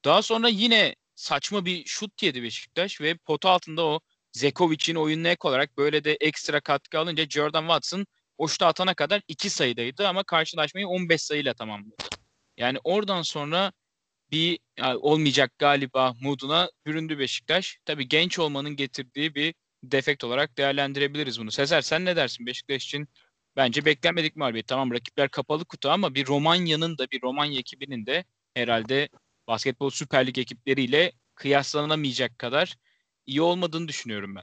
Daha 0.04 0.22
sonra 0.22 0.48
yine 0.48 0.94
saçma 1.14 1.64
bir 1.64 1.84
şut 1.86 2.22
yedi 2.22 2.42
Beşiktaş 2.42 3.00
ve 3.00 3.14
pota 3.14 3.50
altında 3.50 3.84
o 3.84 4.00
Zekovic'in 4.32 4.94
oyununa 4.94 5.28
ek 5.28 5.38
olarak 5.48 5.76
böyle 5.76 6.04
de 6.04 6.16
ekstra 6.20 6.60
katkı 6.60 6.98
alınca 6.98 7.28
Jordan 7.28 7.62
Watson 7.62 8.06
o 8.38 8.48
şutu 8.48 8.64
atana 8.64 8.94
kadar 8.94 9.22
2 9.28 9.50
sayıdaydı 9.50 10.08
ama 10.08 10.24
karşılaşmayı 10.24 10.88
15 10.88 11.22
sayıyla 11.22 11.54
tamamladı. 11.54 12.04
Yani 12.56 12.78
oradan 12.84 13.22
sonra 13.22 13.72
bir 14.32 14.58
yani 14.78 14.96
olmayacak 14.96 15.58
galiba 15.58 16.14
moduna 16.20 16.70
büründü 16.86 17.18
Beşiktaş. 17.18 17.78
Tabii 17.84 18.08
genç 18.08 18.38
olmanın 18.38 18.76
getirdiği 18.76 19.34
bir 19.34 19.54
defekt 19.82 20.24
olarak 20.24 20.58
değerlendirebiliriz 20.58 21.40
bunu. 21.40 21.50
Sezer 21.50 21.80
sen 21.80 22.04
ne 22.04 22.16
dersin 22.16 22.46
Beşiktaş 22.46 22.84
için? 22.84 23.08
Bence 23.56 23.84
beklenmedik 23.84 24.36
mağlubiyet. 24.36 24.66
Tamam 24.66 24.92
rakipler 24.92 25.28
kapalı 25.28 25.64
kutu 25.64 25.90
ama 25.90 26.14
bir 26.14 26.26
Romanya'nın 26.26 26.98
da 26.98 27.10
bir 27.10 27.22
Romanya 27.22 27.58
ekibinin 27.58 28.06
de 28.06 28.24
herhalde 28.54 29.08
basketbol 29.48 29.90
Süper 29.90 30.26
Lig 30.26 30.38
ekipleriyle 30.38 31.12
kıyaslanamayacak 31.34 32.38
kadar 32.38 32.76
iyi 33.26 33.42
olmadığını 33.42 33.88
düşünüyorum 33.88 34.34
ben. 34.34 34.42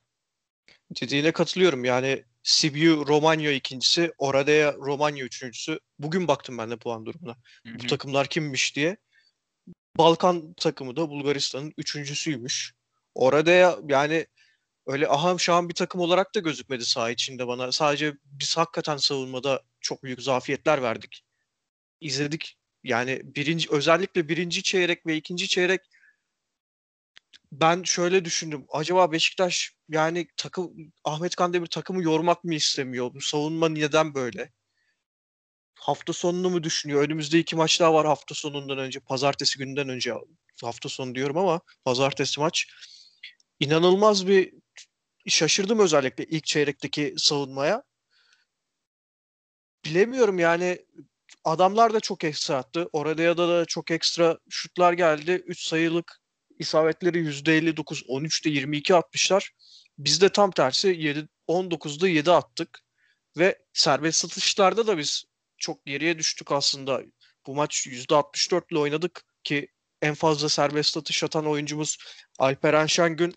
Dediğine 1.02 1.32
katılıyorum. 1.32 1.86
Yani 1.86 2.24
Sibiu 2.44 3.08
Romanya 3.08 3.52
ikincisi, 3.52 4.14
Oradea 4.18 4.74
Romanya 4.74 5.26
üçüncüsü. 5.26 5.80
Bugün 6.00 6.28
baktım 6.28 6.58
ben 6.58 6.72
de 6.72 6.78
puan 6.78 7.06
durumuna. 7.06 7.38
Hı-hı. 7.68 7.80
Bu 7.80 7.88
takımlar 7.88 8.28
kimmiş 8.28 8.76
diye. 8.76 8.98
Balkan 9.98 10.54
takımı 10.54 10.96
da 10.96 11.10
Bulgaristan'ın 11.10 11.74
üçüncüsüymüş. 11.78 12.74
Oradea 13.16 13.78
yani 13.90 14.28
öyle 14.88 15.08
aham 15.08 15.40
şaham 15.40 15.70
bir 15.70 15.74
takım 15.74 16.02
olarak 16.02 16.36
da 16.36 16.40
gözükmedi 16.40 16.86
saha 16.86 17.12
içinde 17.12 17.48
bana. 17.48 17.72
Sadece 17.72 18.14
biz 18.26 18.58
hakikaten 18.58 18.98
savunmada 18.98 19.62
çok 19.82 20.04
büyük 20.04 20.22
zafiyetler 20.22 20.82
verdik. 20.82 21.24
İzledik. 22.02 22.58
Yani 22.84 23.22
birinci 23.24 23.70
özellikle 23.72 24.30
birinci 24.30 24.64
çeyrek 24.64 25.06
ve 25.06 25.16
ikinci 25.16 25.48
çeyrek 25.48 25.82
ben 27.52 27.84
şöyle 27.84 28.26
düşündüm. 28.26 28.66
Acaba 28.70 29.12
Beşiktaş 29.12 29.74
yani 29.90 30.28
takım 30.38 30.74
Ahmet 31.04 31.36
Kandemir 31.36 31.68
takımı 31.68 32.04
yormak 32.04 32.44
mı 32.44 32.56
istemiyor? 32.56 33.14
Bu 33.14 33.22
savunma 33.22 33.70
neden 33.70 34.14
böyle? 34.14 34.52
Hafta 35.80 36.14
sonunu 36.14 36.50
mu 36.50 36.64
düşünüyor? 36.64 37.04
Önümüzde 37.04 37.40
iki 37.40 37.56
maç 37.56 37.80
daha 37.80 37.94
var 37.94 38.08
hafta 38.08 38.36
sonundan 38.36 38.78
önce. 38.78 39.00
Pazartesi 39.00 39.60
günden 39.60 39.90
önce 39.90 40.14
hafta 40.64 40.90
sonu 40.90 41.16
diyorum 41.16 41.38
ama 41.38 41.62
pazartesi 41.86 42.40
maç. 42.40 42.68
İnanılmaz 43.60 44.28
bir 44.28 44.54
şaşırdım 45.28 45.80
özellikle 45.80 46.26
ilk 46.26 46.46
çeyrekteki 46.46 47.14
savunmaya. 47.18 47.84
Bilemiyorum 49.86 50.40
yani 50.40 50.86
adamlar 51.44 51.94
da 51.94 52.00
çok 52.00 52.24
ekstra 52.24 52.56
attı. 52.56 52.90
Orada 52.94 53.22
ya 53.22 53.38
da 53.38 53.66
çok 53.66 53.92
ekstra 53.92 54.38
şutlar 54.50 54.94
geldi. 54.94 55.32
3 55.32 55.68
sayılık 55.68 56.22
isabetleri 56.60 57.18
%59, 57.18 58.06
13'te 58.08 58.50
22 58.50 58.96
atmışlar. 58.96 59.52
Biz 59.98 60.22
de 60.22 60.30
tam 60.30 60.52
tersi 60.52 60.88
7, 60.88 61.28
19'da 61.48 62.08
7 62.08 62.32
attık. 62.32 62.80
Ve 63.38 63.60
serbest 63.74 64.20
satışlarda 64.20 64.88
da 64.88 64.98
biz 64.98 65.26
çok 65.58 65.86
geriye 65.86 66.20
düştük 66.20 66.52
aslında. 66.52 67.02
Bu 67.48 67.56
maç 67.56 67.88
%64 67.88 68.72
ile 68.72 68.80
oynadık 68.80 69.24
ki 69.44 69.68
en 70.02 70.14
fazla 70.14 70.50
serbest 70.50 70.98
atış 70.98 71.24
atan 71.24 71.46
oyuncumuz 71.46 71.98
Alperen 72.40 72.86
Şengün 72.86 73.36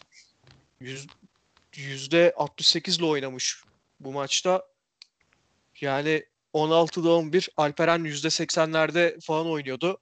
%68 1.72 2.98
ile 2.98 3.04
oynamış 3.04 3.62
bu 4.00 4.12
maçta. 4.12 4.66
Yani 5.80 6.24
16'da 6.54 7.10
11 7.10 7.48
Alperen 7.56 8.04
%80'lerde 8.04 9.20
falan 9.20 9.46
oynuyordu. 9.46 10.00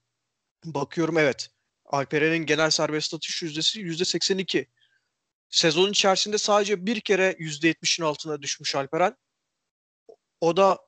Bakıyorum 0.64 1.18
evet 1.18 1.50
Alperen'in 1.84 2.46
genel 2.46 2.70
serbest 2.70 3.14
atış 3.14 3.42
yüzdesi 3.42 3.80
%82. 3.80 4.66
Sezon 5.50 5.90
içerisinde 5.90 6.38
sadece 6.38 6.86
bir 6.86 7.00
kere 7.00 7.30
%70'in 7.30 8.04
altına 8.04 8.42
düşmüş 8.42 8.74
Alperen. 8.74 9.16
O 10.40 10.56
da 10.56 10.78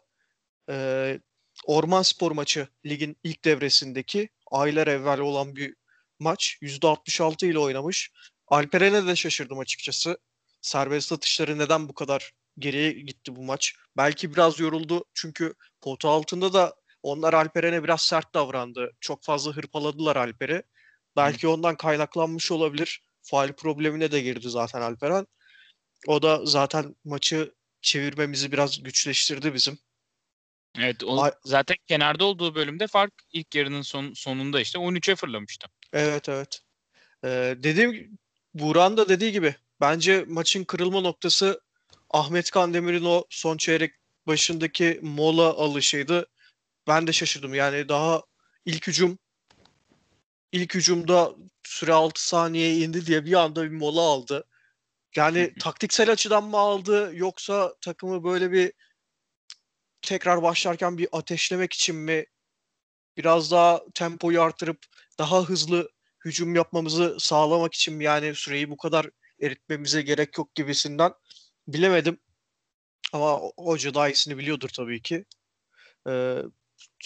e, 0.71 1.21
Orman 1.67 2.03
Spor 2.03 2.33
maçı 2.33 2.69
ligin 2.87 3.17
ilk 3.25 3.45
devresindeki 3.45 4.29
aylar 4.50 4.87
evvel 4.87 5.21
olan 5.21 5.57
bir 5.57 5.75
maç. 6.19 6.59
%66 6.62 7.47
ile 7.47 7.59
oynamış. 7.59 8.11
Alperen'e 8.49 9.07
de 9.07 9.17
şaşırdım 9.17 9.59
açıkçası. 9.59 10.19
Serbest 10.62 11.12
atışları 11.12 11.59
neden 11.59 11.89
bu 11.89 11.95
kadar 11.95 12.33
geriye 12.59 12.93
gitti 12.93 13.37
bu 13.37 13.43
maç? 13.45 13.75
Belki 13.97 14.33
biraz 14.33 14.61
yoruldu 14.61 15.05
çünkü 15.15 15.55
pota 15.81 16.09
altında 16.09 16.53
da 16.53 16.75
onlar 17.03 17.33
Alperen'e 17.33 17.85
biraz 17.85 18.03
sert 18.03 18.35
davrandı. 18.35 18.91
Çok 19.00 19.25
fazla 19.25 19.53
hırpaladılar 19.53 20.17
Alper'i. 20.17 20.62
Belki 21.17 21.49
ondan 21.49 21.77
kaynaklanmış 21.77 22.53
olabilir. 22.53 23.03
Faal 23.23 23.53
problemine 23.53 24.12
de 24.12 24.21
girdi 24.21 24.50
zaten 24.50 24.81
Alperen. 24.81 25.27
O 26.07 26.23
da 26.23 26.47
zaten 26.47 26.97
maçı 27.05 27.55
çevirmemizi 27.83 28.53
biraz 28.53 28.83
güçleştirdi 28.83 29.55
bizim. 29.55 29.79
Evet 30.79 31.05
o 31.05 31.31
zaten 31.45 31.77
kenarda 31.87 32.25
olduğu 32.25 32.55
bölümde 32.55 32.87
fark 32.87 33.12
ilk 33.33 33.55
yarının 33.55 33.83
son, 33.83 34.12
sonunda 34.12 34.61
işte 34.61 34.79
13'e 34.79 35.17
fırlamıştı. 35.17 35.69
Evet 35.93 36.29
evet. 36.29 36.61
Ee, 37.25 37.57
dediğim 37.59 38.19
Buran 38.55 38.97
da 38.97 39.09
dediği 39.09 39.33
gibi 39.33 39.55
bence 39.81 40.25
maçın 40.29 40.65
kırılma 40.65 41.00
noktası 41.00 41.61
Ahmet 42.11 42.50
Kandemir'in 42.50 43.05
o 43.05 43.25
son 43.31 43.57
çeyrek 43.57 43.95
başındaki 44.27 45.00
mola 45.03 45.49
alışıydı. 45.49 46.27
Ben 46.87 47.07
de 47.07 47.12
şaşırdım. 47.12 47.55
Yani 47.55 47.89
daha 47.89 48.23
ilk 48.65 48.87
hücum 48.87 49.19
ilk 50.53 50.75
hücumda 50.75 51.35
süre 51.65 51.93
6 51.93 52.29
saniyeye 52.29 52.77
indi 52.77 53.07
diye 53.07 53.25
bir 53.25 53.33
anda 53.33 53.65
bir 53.65 53.77
mola 53.77 54.00
aldı. 54.00 54.45
Yani 55.17 55.55
taktiksel 55.61 56.12
açıdan 56.12 56.45
mı 56.45 56.57
aldı 56.57 57.11
yoksa 57.15 57.75
takımı 57.81 58.25
böyle 58.25 58.53
bir 58.53 58.73
tekrar 60.02 60.42
başlarken 60.42 60.99
bir 60.99 61.09
ateşlemek 61.12 61.73
için 61.73 61.97
mi 61.97 62.26
biraz 63.16 63.50
daha 63.50 63.83
tempoyu 63.95 64.42
artırıp 64.42 64.78
daha 65.19 65.42
hızlı 65.45 65.90
hücum 66.25 66.54
yapmamızı 66.54 67.16
sağlamak 67.21 67.75
için 67.75 67.95
mi 67.95 68.04
yani 68.04 68.35
süreyi 68.35 68.71
bu 68.71 68.76
kadar 68.76 69.07
eritmemize 69.40 70.02
gerek 70.02 70.38
yok 70.38 70.54
gibisinden 70.54 71.12
bilemedim. 71.69 72.21
Ama 73.12 73.40
hoca 73.57 73.95
daha 73.95 74.09
iyisini 74.09 74.38
biliyordur 74.38 74.69
tabii 74.69 75.02
ki. 75.02 75.25
Ee, 76.09 76.37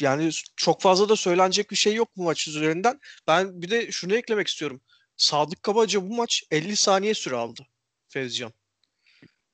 yani 0.00 0.30
çok 0.56 0.82
fazla 0.82 1.08
da 1.08 1.16
söylenecek 1.16 1.70
bir 1.70 1.76
şey 1.76 1.94
yok 1.94 2.08
bu 2.16 2.22
maç 2.22 2.48
üzerinden. 2.48 3.00
Ben 3.26 3.62
bir 3.62 3.70
de 3.70 3.92
şunu 3.92 4.14
eklemek 4.16 4.48
istiyorum. 4.48 4.80
Sadık 5.16 5.62
Kabaca 5.62 6.02
bu 6.02 6.14
maç 6.14 6.42
50 6.50 6.76
saniye 6.76 7.14
süre 7.14 7.36
aldı 7.36 7.66
Fezcan. 8.08 8.52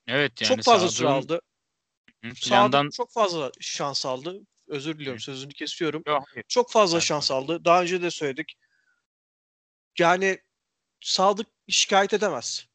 Evet 0.07 0.41
yani 0.41 0.49
çok 0.49 0.65
fazla 0.65 0.89
Sadık'ın- 0.89 0.97
süre 0.99 1.09
aldı. 1.09 1.41
Hı, 2.25 2.31
Plandan 2.31 2.91
çok 2.91 3.13
fazla 3.13 3.51
şans 3.61 4.07
aldı. 4.07 4.41
Özür 4.69 4.99
diliyorum 4.99 5.21
sözünü 5.21 5.53
kesiyorum. 5.53 6.03
Yok, 6.07 6.25
hayır. 6.35 6.45
Çok 6.49 6.71
fazla 6.71 6.97
Evet, 6.97 7.05
şans 7.05 7.31
aldı. 7.31 7.65
Daha 7.65 7.83
önce 7.83 8.03
de 8.03 8.11
söyledik. 8.11 8.55
Yani 9.99 10.39
Sadık 11.01 11.47
şikayet 11.69 12.15
edemez. 12.15 12.67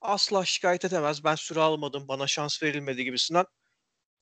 Asla 0.00 0.44
şikayet 0.44 0.84
edemez. 0.84 1.24
Ben 1.24 1.34
süre 1.34 1.60
almadım, 1.60 2.08
bana 2.08 2.26
şans 2.26 2.62
verilmedi 2.62 3.04
gibisinden. 3.04 3.44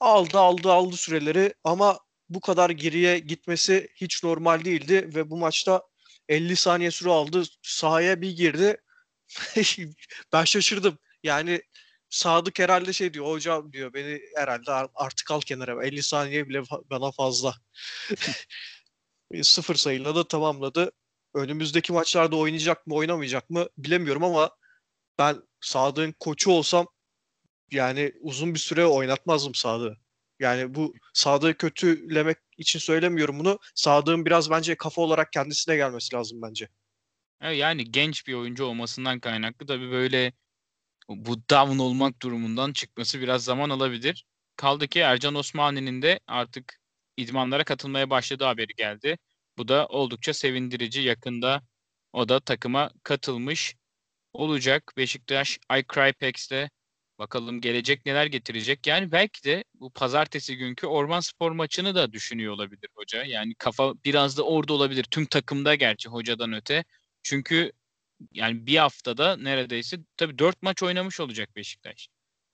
Aldı 0.01 0.39
aldı 0.39 0.73
aldı 0.73 0.97
süreleri 0.97 1.55
ama 1.65 1.99
bu 2.29 2.41
kadar 2.41 2.71
geriye 2.71 3.19
gitmesi 3.19 3.89
hiç 3.95 4.25
normal 4.25 4.65
değildi 4.65 5.11
ve 5.15 5.31
bu 5.31 5.37
maçta 5.37 5.83
50 6.29 6.57
saniye 6.57 6.91
süre 6.91 7.11
aldı. 7.11 7.43
Sahaya 7.63 8.21
bir 8.21 8.37
girdi. 8.37 8.77
ben 10.33 10.45
şaşırdım. 10.45 10.99
Yani 11.23 11.63
Sadık 12.11 12.59
herhalde 12.59 12.93
şey 12.93 13.15
diyor. 13.15 13.27
Hocam 13.27 13.73
diyor 13.73 13.95
beni 13.95 14.21
herhalde 14.37 14.73
ar- 14.73 14.91
artık 14.95 15.31
al 15.31 15.41
kenara. 15.41 15.87
50 15.87 16.03
saniye 16.03 16.49
bile 16.49 16.63
bana 16.91 17.11
fazla. 17.13 17.55
Sıfır 19.43 19.75
sayıyla 19.75 20.15
da 20.15 20.29
tamamladı. 20.29 20.93
Önümüzdeki 21.35 21.93
maçlarda 21.93 22.37
oynayacak 22.37 22.87
mı 22.87 22.95
oynamayacak 22.95 23.51
mı 23.51 23.69
bilemiyorum 23.79 24.25
ama 24.25 24.51
ben 25.19 25.43
Sadık'ın 25.61 26.15
koçu 26.21 26.51
olsam 26.51 26.87
yani 27.71 28.13
uzun 28.21 28.55
bir 28.55 28.59
süre 28.59 28.87
oynatmazdım 28.87 29.55
Sadık'ı. 29.55 29.97
Yani 30.41 30.75
bu 30.75 30.95
Sadık'ı 31.15 31.59
kötülemek 31.59 32.39
için 32.59 32.79
söylemiyorum 32.79 33.39
bunu. 33.39 33.59
Sadık'ın 33.75 34.27
biraz 34.27 34.51
bence 34.51 34.75
kafa 34.75 35.03
olarak 35.03 35.33
kendisine 35.33 35.77
gelmesi 35.77 36.15
lazım 36.15 36.43
bence. 36.43 36.69
Evet, 37.41 37.59
Yani 37.59 37.91
genç 37.91 38.27
bir 38.27 38.35
oyuncu 38.35 38.65
olmasından 38.65 39.21
kaynaklı 39.21 39.67
tabii 39.67 39.91
böyle 39.91 40.33
bu 41.17 41.49
down 41.51 41.79
olmak 41.79 42.23
durumundan 42.23 42.73
çıkması 42.73 43.21
biraz 43.21 43.45
zaman 43.45 43.71
alabilir. 43.71 44.25
Kaldı 44.57 44.89
ki 44.89 45.01
Ercan 45.01 45.35
Osmani'nin 45.35 46.03
de 46.03 46.21
artık 46.27 46.81
idmanlara 47.17 47.65
katılmaya 47.65 48.11
başladığı 48.11 48.45
haberi 48.45 48.75
geldi. 48.77 49.19
Bu 49.59 49.69
da 49.69 49.87
oldukça 49.87 50.35
sevindirici. 50.35 51.01
Yakında 51.01 51.63
o 52.13 52.29
da 52.29 52.41
takıma 52.41 52.91
katılmış 53.03 53.77
olacak. 54.33 54.93
Beşiktaş 54.97 55.59
iCrypex'te 55.79 56.71
bakalım 57.19 57.61
gelecek 57.61 58.07
neler 58.07 58.27
getirecek. 58.27 58.87
Yani 58.87 59.13
belki 59.13 59.45
de 59.45 59.65
bu 59.75 59.91
pazartesi 59.91 60.57
günkü 60.57 60.87
Orman 60.87 61.21
Spor 61.21 61.53
maçını 61.53 61.95
da 61.95 62.13
düşünüyor 62.13 62.53
olabilir 62.55 62.89
hoca. 62.95 63.25
Yani 63.25 63.55
kafa 63.55 63.95
biraz 64.05 64.39
da 64.39 64.43
orada 64.43 64.73
olabilir. 64.73 65.05
Tüm 65.11 65.27
takımda 65.27 65.75
gerçi 65.75 66.09
hocadan 66.09 66.53
öte. 66.53 66.85
Çünkü 67.23 67.73
yani 68.33 68.67
bir 68.67 68.77
haftada 68.77 69.37
neredeyse 69.37 69.99
tabii 70.17 70.39
dört 70.39 70.63
maç 70.63 70.83
oynamış 70.83 71.21
olacak 71.21 71.57
Beşiktaş. 71.57 72.09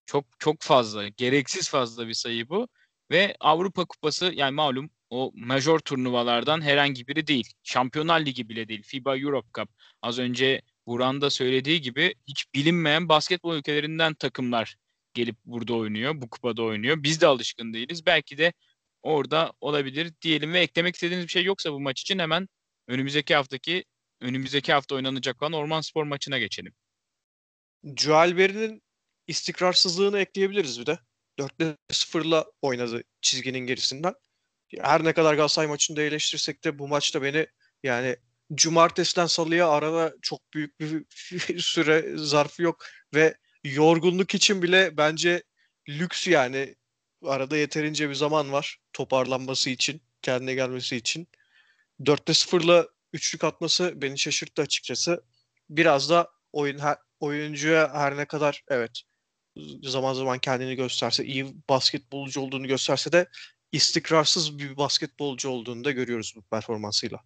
Çok 0.07 0.25
çok 0.39 0.63
fazla, 0.63 1.09
gereksiz 1.09 1.69
fazla 1.71 2.09
bir 2.09 2.15
sayı 2.15 2.49
bu. 2.49 2.69
Ve 3.11 3.37
Avrupa 3.41 3.85
Kupası 3.85 4.33
yani 4.35 4.55
malum 4.55 4.91
o 5.11 5.33
major 5.35 5.79
turnuvalardan 5.79 6.61
herhangi 6.61 7.09
biri 7.09 7.26
değil. 7.26 7.52
Şampiyonlar 7.63 8.21
Ligi 8.21 8.49
bile 8.49 8.69
değil. 8.69 8.83
FIBA 8.83 9.17
Europe 9.17 9.49
Cup. 9.55 9.69
Az 10.02 10.19
önce 10.19 10.63
Buran 10.87 11.21
da 11.21 11.31
söylediği 11.31 11.81
gibi 11.81 12.15
hiç 12.29 12.55
bilinmeyen 12.55 13.09
basketbol 13.09 13.57
ülkelerinden 13.57 14.15
takımlar 14.15 14.76
gelip 15.15 15.37
burada 15.45 15.75
oynuyor. 15.75 16.21
Bu 16.21 16.31
kupada 16.31 16.63
oynuyor. 16.63 17.02
Biz 17.02 17.21
de 17.21 17.26
alışkın 17.26 17.73
değiliz. 17.75 18.07
Belki 18.07 18.39
de 18.39 18.52
orada 19.02 19.52
olabilir 19.61 20.13
diyelim 20.23 20.52
ve 20.52 20.61
eklemek 20.61 20.95
istediğiniz 20.95 21.26
bir 21.26 21.31
şey 21.33 21.45
yoksa 21.45 21.73
bu 21.73 21.81
maç 21.81 22.00
için 22.00 22.19
hemen 22.19 22.49
önümüzdeki 22.89 23.35
haftaki 23.35 23.85
önümüzdeki 24.21 24.73
hafta 24.73 24.95
oynanacak 24.95 25.43
olan 25.43 25.52
Orman 25.52 25.81
Spor 25.81 26.05
maçına 26.05 26.39
geçelim. 26.39 26.75
Joel 27.97 28.37
Berry'nin 28.37 28.83
istikrarsızlığını 29.26 30.19
ekleyebiliriz 30.19 30.81
bir 30.81 30.87
de. 30.87 30.99
4'te 31.39 31.76
0'la 31.93 32.47
oynadı 32.63 33.02
çizginin 33.21 33.59
gerisinden. 33.59 34.15
Her 34.81 35.05
ne 35.05 35.13
kadar 35.13 35.35
Galatasaray 35.35 35.69
maçında 35.69 36.02
eleştirsek 36.02 36.65
de 36.65 36.79
bu 36.79 36.89
maçta 36.89 37.23
beni 37.23 37.47
yani 37.83 38.17
cumartesiden 38.55 39.26
salıya 39.26 39.69
arada 39.69 40.15
çok 40.23 40.55
büyük 40.55 40.81
bir 40.81 41.59
süre 41.59 42.17
zarfı 42.17 42.63
yok 42.63 42.85
ve 43.15 43.37
yorgunluk 43.65 44.35
için 44.35 44.63
bile 44.63 44.97
bence 44.97 45.43
lüks 45.89 46.26
yani 46.26 46.75
arada 47.23 47.57
yeterince 47.57 48.09
bir 48.09 48.15
zaman 48.15 48.52
var 48.52 48.79
toparlanması 48.93 49.71
için, 49.71 50.02
kendine 50.23 50.55
gelmesi 50.55 50.97
için. 50.97 51.29
4'te 52.00 52.33
0'la 52.33 52.89
üçlük 53.17 53.45
atması 53.45 53.93
beni 54.02 54.19
şaşırttı 54.19 54.63
açıkçası. 54.63 55.23
Biraz 55.71 56.11
da 56.11 56.31
oyun 56.52 56.79
her, 56.79 56.97
oyuncuya 57.21 57.95
her 57.95 58.17
ne 58.17 58.25
kadar 58.25 58.63
evet 58.69 59.02
zaman 59.83 60.15
zaman 60.15 60.39
kendini 60.39 60.76
gösterse, 60.76 61.25
iyi 61.25 61.55
basketbolcu 61.69 62.41
olduğunu 62.41 62.67
gösterse 62.67 63.13
de 63.13 63.29
istikrarsız 63.73 64.59
bir 64.59 64.76
basketbolcu 64.76 65.49
olduğunu 65.49 65.85
da 65.85 65.91
görüyoruz 65.91 66.33
bu 66.37 66.43
performansıyla. 66.43 67.21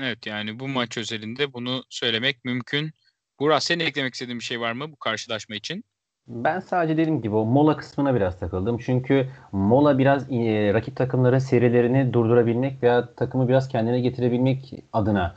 Evet 0.00 0.26
yani 0.26 0.60
bu 0.60 0.68
maç 0.68 0.98
özelinde 0.98 1.52
bunu 1.52 1.84
söylemek 1.90 2.44
mümkün. 2.44 2.92
Burak 3.40 3.62
senin 3.62 3.84
eklemek 3.84 4.14
istediğin 4.14 4.38
bir 4.38 4.44
şey 4.44 4.60
var 4.60 4.72
mı 4.72 4.92
bu 4.92 4.96
karşılaşma 4.96 5.56
için? 5.56 5.84
Ben 6.28 6.60
sadece 6.60 6.96
dediğim 6.96 7.22
gibi 7.22 7.36
o 7.36 7.44
mola 7.44 7.76
kısmına 7.76 8.14
biraz 8.14 8.38
takıldım. 8.38 8.78
Çünkü 8.78 9.28
mola 9.52 9.98
biraz 9.98 10.32
e, 10.32 10.74
rakip 10.74 10.96
takımların 10.96 11.38
serilerini 11.38 12.12
durdurabilmek 12.12 12.82
veya 12.82 13.14
takımı 13.14 13.48
biraz 13.48 13.68
kendine 13.68 14.00
getirebilmek 14.00 14.74
adına 14.92 15.36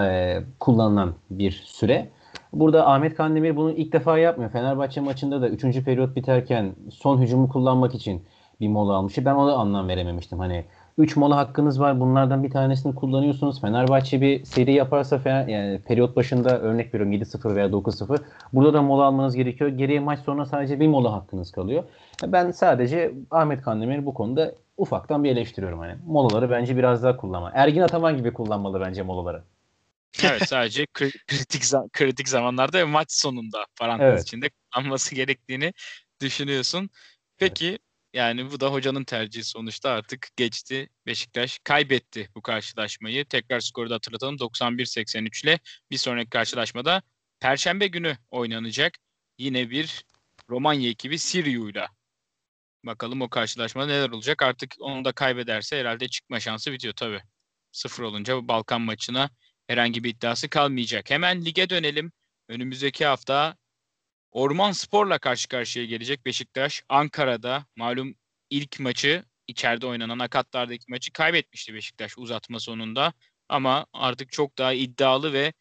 e, 0.00 0.38
kullanılan 0.60 1.14
bir 1.30 1.50
süre. 1.50 2.08
Burada 2.52 2.86
Ahmet 2.86 3.14
Kandemir 3.14 3.56
bunu 3.56 3.72
ilk 3.72 3.92
defa 3.92 4.18
yapmıyor. 4.18 4.50
Fenerbahçe 4.50 5.00
maçında 5.00 5.42
da 5.42 5.48
3. 5.48 5.84
periyot 5.84 6.16
biterken 6.16 6.74
son 6.90 7.20
hücumu 7.22 7.48
kullanmak 7.48 7.94
için 7.94 8.22
bir 8.60 8.68
mola 8.68 8.94
almıştı. 8.94 9.24
Ben 9.24 9.34
ona 9.34 9.52
anlam 9.52 9.88
verememiştim. 9.88 10.38
Hani 10.38 10.64
3 10.98 11.16
mola 11.16 11.36
hakkınız 11.36 11.80
var. 11.80 12.00
Bunlardan 12.00 12.44
bir 12.44 12.50
tanesini 12.50 12.94
kullanıyorsunuz. 12.94 13.60
Fenerbahçe 13.60 14.20
bir 14.20 14.44
seri 14.44 14.72
yaparsa 14.72 15.18
Fener, 15.18 15.46
yani 15.48 15.80
periyot 15.80 16.16
başında 16.16 16.60
örnek 16.60 16.94
veriyorum 16.94 17.12
7-0 17.12 17.54
veya 17.54 17.66
9-0. 17.66 18.18
Burada 18.52 18.74
da 18.74 18.82
mola 18.82 19.04
almanız 19.04 19.34
gerekiyor. 19.34 19.70
Geriye 19.70 20.00
maç 20.00 20.20
sonra 20.20 20.46
sadece 20.46 20.80
bir 20.80 20.88
mola 20.88 21.12
hakkınız 21.12 21.52
kalıyor. 21.52 21.84
Ben 22.26 22.50
sadece 22.50 23.12
Ahmet 23.30 23.62
Kandemir 23.62 24.06
bu 24.06 24.14
konuda 24.14 24.54
ufaktan 24.76 25.24
bir 25.24 25.30
eleştiriyorum 25.30 25.78
hani. 25.78 25.94
Molaları 26.06 26.50
bence 26.50 26.76
biraz 26.76 27.02
daha 27.02 27.16
kullanma. 27.16 27.50
Ergin 27.54 27.80
Ataman 27.80 28.16
gibi 28.16 28.32
kullanmalı 28.32 28.80
bence 28.80 29.02
molaları. 29.02 29.42
Evet 30.24 30.48
sadece 30.48 30.84
kri- 30.84 31.26
kritik 31.26 31.62
kritik 31.92 32.28
zamanlarda 32.28 32.78
ve 32.78 32.84
maç 32.84 33.12
sonunda 33.12 33.58
parantez 33.80 34.06
Evet. 34.06 34.22
içinde 34.22 34.50
kullanması 34.50 35.14
gerektiğini 35.14 35.72
düşünüyorsun. 36.20 36.90
Peki 37.36 37.78
yani 38.12 38.50
bu 38.50 38.60
da 38.60 38.72
hocanın 38.72 39.04
tercihi 39.04 39.44
sonuçta 39.44 39.90
artık 39.90 40.28
geçti. 40.36 40.88
Beşiktaş 41.06 41.58
kaybetti 41.64 42.28
bu 42.34 42.42
karşılaşmayı. 42.42 43.24
Tekrar 43.24 43.60
skoru 43.60 43.90
da 43.90 43.94
hatırlatalım 43.94 44.36
91-83 44.36 45.44
ile 45.44 45.58
bir 45.90 45.98
sonraki 45.98 46.30
karşılaşmada 46.30 47.02
Perşembe 47.40 47.86
günü 47.86 48.16
oynanacak. 48.30 48.98
Yine 49.38 49.70
bir 49.70 50.04
Romanya 50.50 50.90
ekibi 50.90 51.18
Siriu'yla. 51.18 51.88
Bakalım 52.84 53.22
o 53.22 53.28
karşılaşmada 53.28 53.86
neler 53.86 54.10
olacak. 54.10 54.42
Artık 54.42 54.74
onu 54.80 55.04
da 55.04 55.12
kaybederse 55.12 55.80
herhalde 55.80 56.08
çıkma 56.08 56.40
şansı 56.40 56.72
bitiyor 56.72 56.94
tabii. 56.94 57.22
Sıfır 57.72 58.02
olunca 58.02 58.36
bu 58.36 58.48
Balkan 58.48 58.80
maçına 58.80 59.30
herhangi 59.66 60.04
bir 60.04 60.10
iddiası 60.10 60.48
kalmayacak. 60.48 61.10
Hemen 61.10 61.44
lige 61.44 61.70
dönelim. 61.70 62.12
Önümüzdeki 62.48 63.06
hafta 63.06 63.56
Orman 64.32 64.72
Spor'la 64.72 65.18
karşı 65.18 65.48
karşıya 65.48 65.84
gelecek 65.84 66.26
Beşiktaş. 66.26 66.82
Ankara'da 66.88 67.66
malum 67.76 68.14
ilk 68.50 68.80
maçı 68.80 69.24
içeride 69.46 69.86
oynanan 69.86 70.18
Akatlar'daki 70.18 70.84
maçı 70.88 71.12
kaybetmişti 71.12 71.74
Beşiktaş 71.74 72.18
uzatma 72.18 72.60
sonunda. 72.60 73.12
Ama 73.48 73.86
artık 73.92 74.32
çok 74.32 74.58
daha 74.58 74.72
iddialı 74.72 75.32
ve 75.32 75.52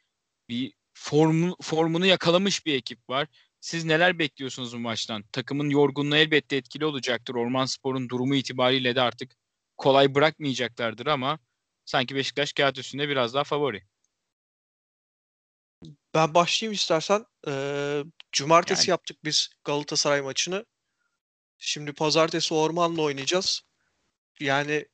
bir 0.50 0.74
formu, 0.94 1.56
formunu 1.62 2.06
yakalamış 2.06 2.66
bir 2.66 2.74
ekip 2.74 3.10
var. 3.10 3.28
Siz 3.60 3.86
neler 3.86 4.20
bekliyorsunuz 4.20 4.74
bu 4.74 4.80
maçtan? 4.80 5.24
Takımın 5.32 5.70
yorgunluğu 5.70 6.16
elbette 6.16 6.56
etkili 6.56 6.86
olacaktır. 6.86 7.36
Orman 7.36 7.66
Spor'un 7.66 8.10
durumu 8.10 8.36
itibariyle 8.36 8.96
de 8.96 9.02
artık 9.02 9.36
kolay 9.78 10.16
bırakmayacaklardır 10.16 11.08
ama 11.08 11.40
sanki 11.86 12.16
Beşiktaş 12.16 12.54
kağıt 12.54 12.78
üstünde 12.78 13.10
biraz 13.10 13.34
daha 13.34 13.44
favori. 13.44 13.84
Ben 16.14 16.34
başlayayım 16.34 16.74
istersen. 16.74 17.26
Ee, 17.48 18.04
cumartesi 18.32 18.82
Yani. 18.82 18.90
yaptık 18.90 19.24
biz 19.24 19.50
Galatasaray 19.64 20.22
maçını. 20.22 20.66
Şimdi 21.58 21.94
pazartesi 21.94 22.54
Orman'la 22.54 23.02
oynayacağız. 23.02 23.62
Yani 24.40 24.86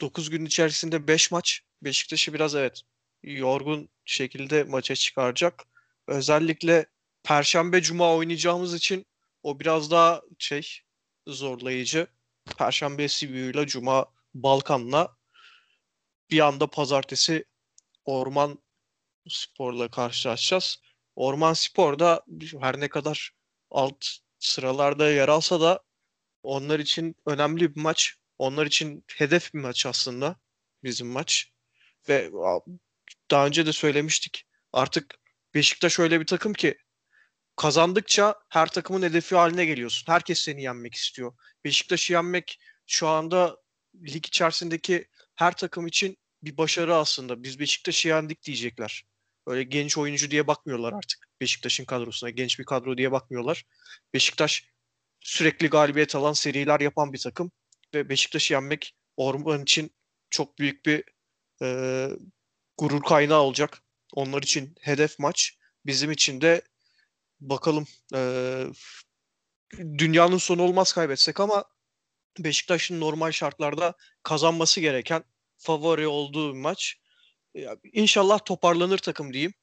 9 0.00 0.30
gün 0.30 0.44
içerisinde 0.44 1.08
5 1.08 1.30
maç. 1.30 1.60
Beşiktaş'ı 1.82 2.34
biraz 2.34 2.54
evet 2.54 2.82
yorgun 3.22 3.88
şekilde 4.04 4.64
maça 4.64 4.94
çıkaracak. 4.94 5.64
Özellikle 6.06 6.86
Perşembe 7.22 7.82
Cuma 7.82 8.14
oynayacağımız 8.14 8.74
için 8.74 9.06
o 9.42 9.60
biraz 9.60 9.90
daha 9.90 10.22
şey 10.38 10.80
zorlayıcı. 11.26 12.06
Perşembe 12.58 13.08
Sibir'le 13.08 13.66
Cuma 13.66 14.06
Balkan'la 14.34 15.16
bir 16.30 16.40
anda 16.40 16.66
pazartesi 16.66 17.44
Orman 18.04 18.58
Spor'la 19.28 19.90
karşılaşacağız. 19.90 20.78
Orman 21.16 21.52
Spor'da 21.52 22.24
her 22.60 22.80
ne 22.80 22.88
kadar 22.88 23.30
alt 23.70 24.06
sıralarda 24.38 25.10
yer 25.10 25.28
alsa 25.28 25.60
da 25.60 25.82
onlar 26.42 26.78
için 26.78 27.16
önemli 27.26 27.74
bir 27.74 27.80
maç. 27.80 28.14
Onlar 28.38 28.66
için 28.66 29.04
hedef 29.16 29.54
bir 29.54 29.58
maç 29.58 29.86
aslında 29.86 30.36
bizim 30.84 31.06
maç. 31.06 31.52
Ve 32.08 32.30
daha 33.30 33.46
önce 33.46 33.66
de 33.66 33.72
söylemiştik. 33.72 34.46
Artık 34.72 35.14
Beşiktaş 35.54 35.98
öyle 35.98 36.20
bir 36.20 36.26
takım 36.26 36.52
ki 36.52 36.78
kazandıkça 37.56 38.34
her 38.48 38.66
takımın 38.66 39.02
hedefi 39.02 39.36
haline 39.36 39.64
geliyorsun. 39.64 40.12
Herkes 40.12 40.38
seni 40.38 40.62
yenmek 40.62 40.94
istiyor. 40.94 41.32
Beşiktaş'ı 41.64 42.12
yenmek 42.12 42.60
şu 42.86 43.08
anda 43.08 43.56
lig 44.02 44.26
içerisindeki 44.26 45.08
her 45.34 45.56
takım 45.56 45.86
için 45.86 46.16
bir 46.42 46.56
başarı 46.56 46.94
aslında. 46.94 47.42
Biz 47.42 47.58
Beşiktaş'ı 47.58 48.08
yendik 48.08 48.42
diyecekler. 48.42 49.04
Öyle 49.46 49.62
genç 49.62 49.98
oyuncu 49.98 50.30
diye 50.30 50.46
bakmıyorlar 50.46 50.92
artık. 50.92 51.28
Beşiktaş'ın 51.40 51.84
kadrosuna 51.84 52.30
genç 52.30 52.58
bir 52.58 52.64
kadro 52.64 52.98
diye 52.98 53.12
bakmıyorlar. 53.12 53.64
Beşiktaş 54.14 54.64
sürekli 55.20 55.68
galibiyet 55.68 56.14
alan, 56.14 56.32
seriler 56.32 56.80
yapan 56.80 57.12
bir 57.12 57.18
takım 57.18 57.52
ve 57.94 58.08
Beşiktaş'ı 58.08 58.52
yenmek 58.52 58.96
Orman 59.16 59.62
için 59.62 59.94
çok 60.30 60.58
büyük 60.58 60.86
bir 60.86 61.04
e, 61.62 62.08
gurur 62.78 63.02
kaynağı 63.02 63.40
olacak. 63.40 63.82
Onlar 64.12 64.42
için 64.42 64.74
hedef 64.80 65.18
maç. 65.18 65.58
Bizim 65.86 66.10
için 66.10 66.40
de 66.40 66.62
bakalım 67.40 67.86
e, 68.14 68.20
dünyanın 69.98 70.38
sonu 70.38 70.62
olmaz 70.62 70.92
kaybetsek 70.92 71.40
ama 71.40 71.64
Beşiktaş'ın 72.38 73.00
normal 73.00 73.32
şartlarda 73.32 73.94
kazanması 74.22 74.80
gereken 74.80 75.24
favori 75.56 76.06
olduğu 76.06 76.54
maç. 76.54 76.96
İnşallah 77.92 78.38
toparlanır 78.44 78.98
takım 78.98 79.32
diyeyim. 79.32 79.54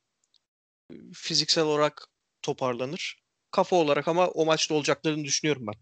Fiziksel 1.14 1.64
olarak 1.64 2.08
toparlanır. 2.42 3.22
Kafa 3.52 3.76
olarak 3.76 4.08
ama 4.08 4.28
o 4.28 4.46
maçta 4.46 4.74
olacaklarını 4.74 5.24
düşünüyorum 5.24 5.68
ben. 5.68 5.74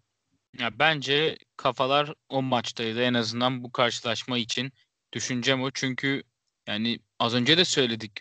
Ya 0.64 0.80
bence 0.80 1.38
kafalar 1.58 2.14
o 2.30 2.42
maçtaydı 2.42 3.04
en 3.04 3.14
azından 3.14 3.64
bu 3.64 3.72
karşılaşma 3.72 4.38
için. 4.38 4.72
Düşüncem 5.14 5.62
o 5.62 5.72
çünkü 5.72 6.24
yani 6.68 7.00
az 7.20 7.34
önce 7.34 7.58
de 7.58 7.66
söyledik. 7.66 8.12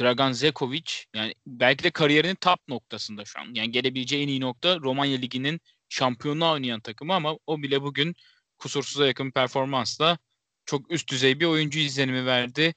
Dragan 0.00 0.32
Zekovic 0.32 0.92
yani 1.14 1.34
belki 1.46 1.84
de 1.84 1.90
kariyerinin 1.90 2.34
top 2.34 2.68
noktasında 2.68 3.24
şu 3.24 3.40
an. 3.40 3.54
Yani 3.54 3.70
gelebileceği 3.70 4.22
en 4.22 4.28
iyi 4.28 4.40
nokta 4.40 4.80
Romanya 4.80 5.18
Ligi'nin 5.18 5.60
şampiyonluğa 5.88 6.52
oynayan 6.52 6.80
takımı 6.80 7.14
ama 7.14 7.38
o 7.46 7.62
bile 7.62 7.82
bugün 7.82 8.14
kusursuza 8.58 9.06
yakın 9.06 9.30
performansla 9.30 10.18
çok 10.64 10.92
üst 10.92 11.10
düzey 11.10 11.40
bir 11.40 11.44
oyuncu 11.44 11.78
izlenimi 11.78 12.26
verdi. 12.26 12.74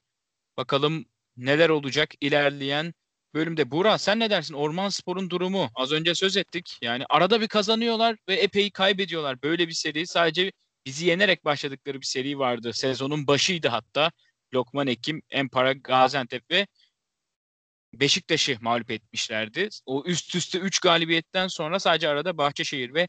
Bakalım 0.59 1.05
neler 1.37 1.69
olacak 1.69 2.09
ilerleyen 2.21 2.93
bölümde. 3.33 3.71
Burak 3.71 4.01
sen 4.01 4.19
ne 4.19 4.29
dersin? 4.29 4.53
Orman 4.53 4.89
Spor'un 4.89 5.29
durumu 5.29 5.69
az 5.75 5.91
önce 5.91 6.15
söz 6.15 6.37
ettik. 6.37 6.77
Yani 6.81 7.03
arada 7.09 7.41
bir 7.41 7.47
kazanıyorlar 7.47 8.17
ve 8.29 8.35
epey 8.35 8.71
kaybediyorlar. 8.71 9.41
Böyle 9.41 9.67
bir 9.67 9.73
seri 9.73 10.07
sadece 10.07 10.51
bizi 10.85 11.05
yenerek 11.05 11.45
başladıkları 11.45 12.01
bir 12.01 12.05
seri 12.05 12.39
vardı. 12.39 12.73
Sezonun 12.73 13.27
başıydı 13.27 13.67
hatta. 13.67 14.11
Lokman 14.53 14.87
Ekim, 14.87 15.21
Empara, 15.29 15.73
Gaziantep 15.73 16.51
ve 16.51 16.67
Beşiktaş'ı 17.93 18.57
mağlup 18.61 18.91
etmişlerdi. 18.91 19.69
O 19.85 20.03
üst 20.05 20.35
üste 20.35 20.59
3 20.59 20.79
galibiyetten 20.79 21.47
sonra 21.47 21.79
sadece 21.79 22.09
arada 22.09 22.37
Bahçeşehir 22.37 22.93
ve 22.93 23.07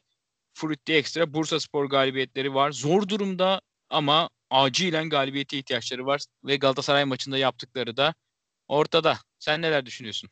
Frutti 0.55 0.93
Extra 0.93 1.35
Bursa 1.35 1.61
Spor 1.61 1.85
galibiyetleri 1.85 2.55
var. 2.55 2.73
Zor 2.73 3.09
durumda 3.09 3.61
ama 3.89 4.31
acilen 4.51 5.09
galibiyete 5.09 5.59
ihtiyaçları 5.59 6.07
var 6.07 6.21
ve 6.45 6.57
Galatasaray 6.57 7.05
maçında 7.05 7.39
yaptıkları 7.39 7.97
da 7.97 8.15
ortada. 8.69 9.17
Sen 9.39 9.63
neler 9.63 9.87
düşünüyorsun? 9.87 10.31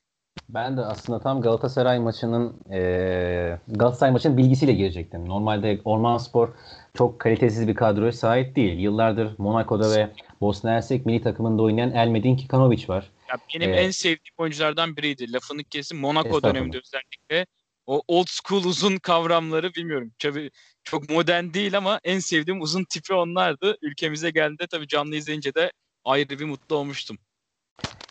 Ben 0.48 0.76
de 0.76 0.80
aslında 0.80 1.20
tam 1.20 1.40
Galatasaray 1.40 1.98
maçının 1.98 2.72
e, 2.72 3.58
Galatasaray 3.68 4.12
maçının 4.12 4.36
bilgisiyle 4.36 4.72
girecektim. 4.72 5.28
Normalde 5.28 5.80
Orman 5.84 6.18
Spor 6.18 6.48
çok 6.94 7.18
kalitesiz 7.18 7.68
bir 7.68 7.74
kadroya 7.74 8.12
sahip 8.12 8.56
değil. 8.56 8.78
Yıllardır 8.78 9.34
Monaco'da 9.38 9.96
ve 9.96 10.10
Bosna 10.40 10.70
Hersek 10.70 11.06
milli 11.06 11.22
takımında 11.22 11.62
oynayan 11.62 11.90
Elmedin 11.90 12.36
Kikanovic 12.36 12.88
var. 12.88 13.10
Ya 13.28 13.36
benim 13.54 13.68
Evet. 13.68 13.84
en 13.84 13.90
sevdiğim 13.90 14.34
oyunculardan 14.38 14.96
biriydi. 14.96 15.32
Lafını 15.32 15.64
kesin 15.64 15.98
Monaco 15.98 16.42
döneminde 16.42 16.78
özellikle 16.78 17.46
o 17.86 18.02
old 18.08 18.26
school 18.28 18.64
uzun 18.64 18.96
kavramları 18.96 19.74
bilmiyorum. 19.74 20.12
Tabii 20.18 20.50
çok 20.90 21.10
modern 21.10 21.52
değil 21.54 21.76
ama 21.76 22.00
en 22.04 22.18
sevdiğim 22.18 22.60
uzun 22.60 22.84
tipi 22.84 23.14
onlardı. 23.14 23.76
Ülkemize 23.82 24.30
geldiğinde 24.30 24.66
tabii 24.66 24.88
canlı 24.88 25.16
izleyince 25.16 25.54
de 25.54 25.72
ayrı 26.04 26.38
bir 26.38 26.44
mutlu 26.44 26.76
olmuştum. 26.76 27.18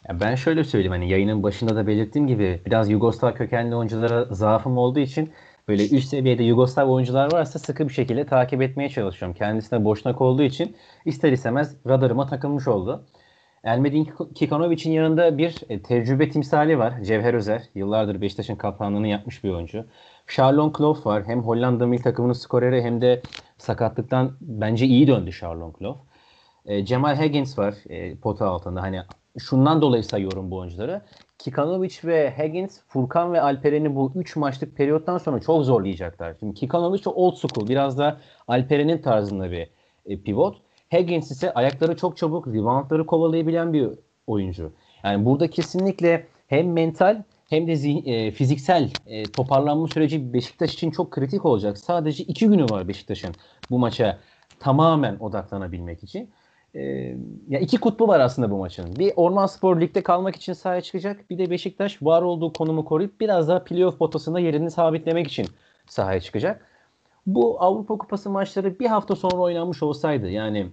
Ya 0.10 0.20
ben 0.20 0.36
şöyle 0.36 0.64
söyleyeyim 0.64 0.92
hani 0.92 1.10
yayının 1.10 1.44
başında 1.44 1.76
da 1.76 1.88
belirttiğim 1.88 2.28
gibi 2.28 2.62
biraz 2.66 2.90
Yugoslav 2.90 3.34
kökenli 3.34 3.76
oyunculara 3.76 4.26
zaafım 4.26 4.78
olduğu 4.78 5.00
için 5.00 5.34
böyle 5.68 5.90
üst 5.90 6.10
seviyede 6.10 6.44
Yugoslav 6.44 6.88
oyuncular 6.88 7.32
varsa 7.32 7.60
sıkı 7.60 7.90
bir 7.90 7.94
şekilde 7.94 8.26
takip 8.26 8.62
etmeye 8.62 8.90
çalışıyorum. 8.90 9.38
Kendisi 9.38 9.72
de 9.72 9.84
boşnak 9.84 10.22
olduğu 10.22 10.44
için 10.44 10.76
ister 11.06 11.32
istemez 11.32 11.76
radarıma 11.88 12.28
takılmış 12.28 12.68
oldu. 12.68 13.06
Elmedin 13.64 14.10
Kikanovic'in 14.36 14.92
yanında 14.92 15.38
bir 15.38 15.56
e, 15.70 15.82
tecrübe 15.82 16.30
timsali 16.30 16.80
var. 16.80 16.94
Cevher 17.04 17.34
Özer. 17.34 17.64
Yıllardır 17.76 18.22
Beşiktaş'ın 18.22 18.56
kaptanlığını 18.56 19.08
yapmış 19.08 19.44
bir 19.44 19.50
oyuncu. 19.50 19.86
Charlon 20.28 20.72
Kloof 20.72 21.06
var. 21.06 21.24
Hem 21.26 21.42
Hollanda 21.42 21.88
milli 21.88 22.02
takımının 22.02 22.34
skoreri 22.34 22.82
hem 22.82 23.02
de 23.02 23.22
sakatlıktan 23.58 24.32
bence 24.42 24.86
iyi 24.86 25.08
döndü 25.08 25.32
Charlon 25.32 25.72
Kloof. 25.72 25.98
E, 26.66 26.86
Cemal 26.86 27.16
Higgins 27.16 27.58
var 27.58 27.76
e, 27.90 28.16
pota 28.16 28.48
altında. 28.48 28.82
Hani 28.82 29.02
şundan 29.40 29.82
dolayı 29.82 30.04
sayıyorum 30.04 30.52
bu 30.52 30.58
oyuncuları. 30.58 31.02
Kikanovic 31.38 31.96
ve 32.04 32.34
Higgins, 32.38 32.80
Furkan 32.88 33.34
ve 33.34 33.42
Alperen'i 33.42 33.96
bu 33.96 34.12
3 34.16 34.36
maçlık 34.36 34.76
periyottan 34.76 35.18
sonra 35.18 35.40
çok 35.40 35.66
zorlayacaklar. 35.66 36.36
Şimdi 36.40 36.54
Kikanovic 36.54 37.02
old 37.06 37.36
school, 37.36 37.70
biraz 37.70 37.98
da 37.98 38.22
Alperen'in 38.48 38.98
tarzında 38.98 39.52
bir 39.52 39.70
pivot. 40.24 40.67
Higgins 40.94 41.32
ise 41.32 41.54
ayakları 41.54 41.96
çok 41.96 42.18
çabuk, 42.18 42.48
reboundları 42.48 43.06
kovalayabilen 43.06 43.74
bir 43.74 43.90
oyuncu. 44.28 44.72
Yani 45.04 45.26
burada 45.26 45.50
kesinlikle 45.50 46.28
hem 46.48 46.74
mental 46.74 47.24
hem 47.50 47.68
de 47.68 47.74
zih- 47.74 48.10
e, 48.10 48.32
fiziksel 48.32 48.90
e, 49.06 49.32
toparlanma 49.32 49.88
süreci 49.88 50.34
Beşiktaş 50.34 50.74
için 50.74 50.92
çok 50.92 51.12
kritik 51.12 51.46
olacak. 51.46 51.78
Sadece 51.78 52.24
iki 52.24 52.48
günü 52.48 52.70
var 52.70 52.88
Beşiktaş'ın 52.88 53.36
bu 53.72 53.80
maça 53.80 54.20
tamamen 54.60 55.18
odaklanabilmek 55.20 56.04
için. 56.04 56.30
E, 56.76 56.82
ya 57.50 57.60
iki 57.60 57.78
kutbu 57.78 58.08
var 58.08 58.20
aslında 58.20 58.52
bu 58.52 58.58
maçın. 58.58 59.00
Bir 59.00 59.14
Orman 59.16 59.46
Spor 59.46 59.82
Lig'de 59.82 60.04
kalmak 60.04 60.36
için 60.36 60.54
sahaya 60.54 60.82
çıkacak. 60.82 61.30
Bir 61.30 61.38
de 61.38 61.50
Beşiktaş 61.50 62.02
var 62.02 62.22
olduğu 62.22 62.54
konumu 62.54 62.86
koruyup 62.86 63.20
biraz 63.20 63.48
daha 63.48 63.64
playoff 63.64 64.00
potasında 64.00 64.40
yerini 64.40 64.72
sabitlemek 64.72 65.28
için 65.28 65.48
sahaya 65.88 66.20
çıkacak. 66.20 66.66
Bu 67.28 67.62
Avrupa 67.62 67.98
Kupası 67.98 68.30
maçları 68.30 68.80
bir 68.80 68.86
hafta 68.86 69.16
sonra 69.16 69.36
oynanmış 69.36 69.84
olsaydı 69.84 70.30
yani 70.30 70.68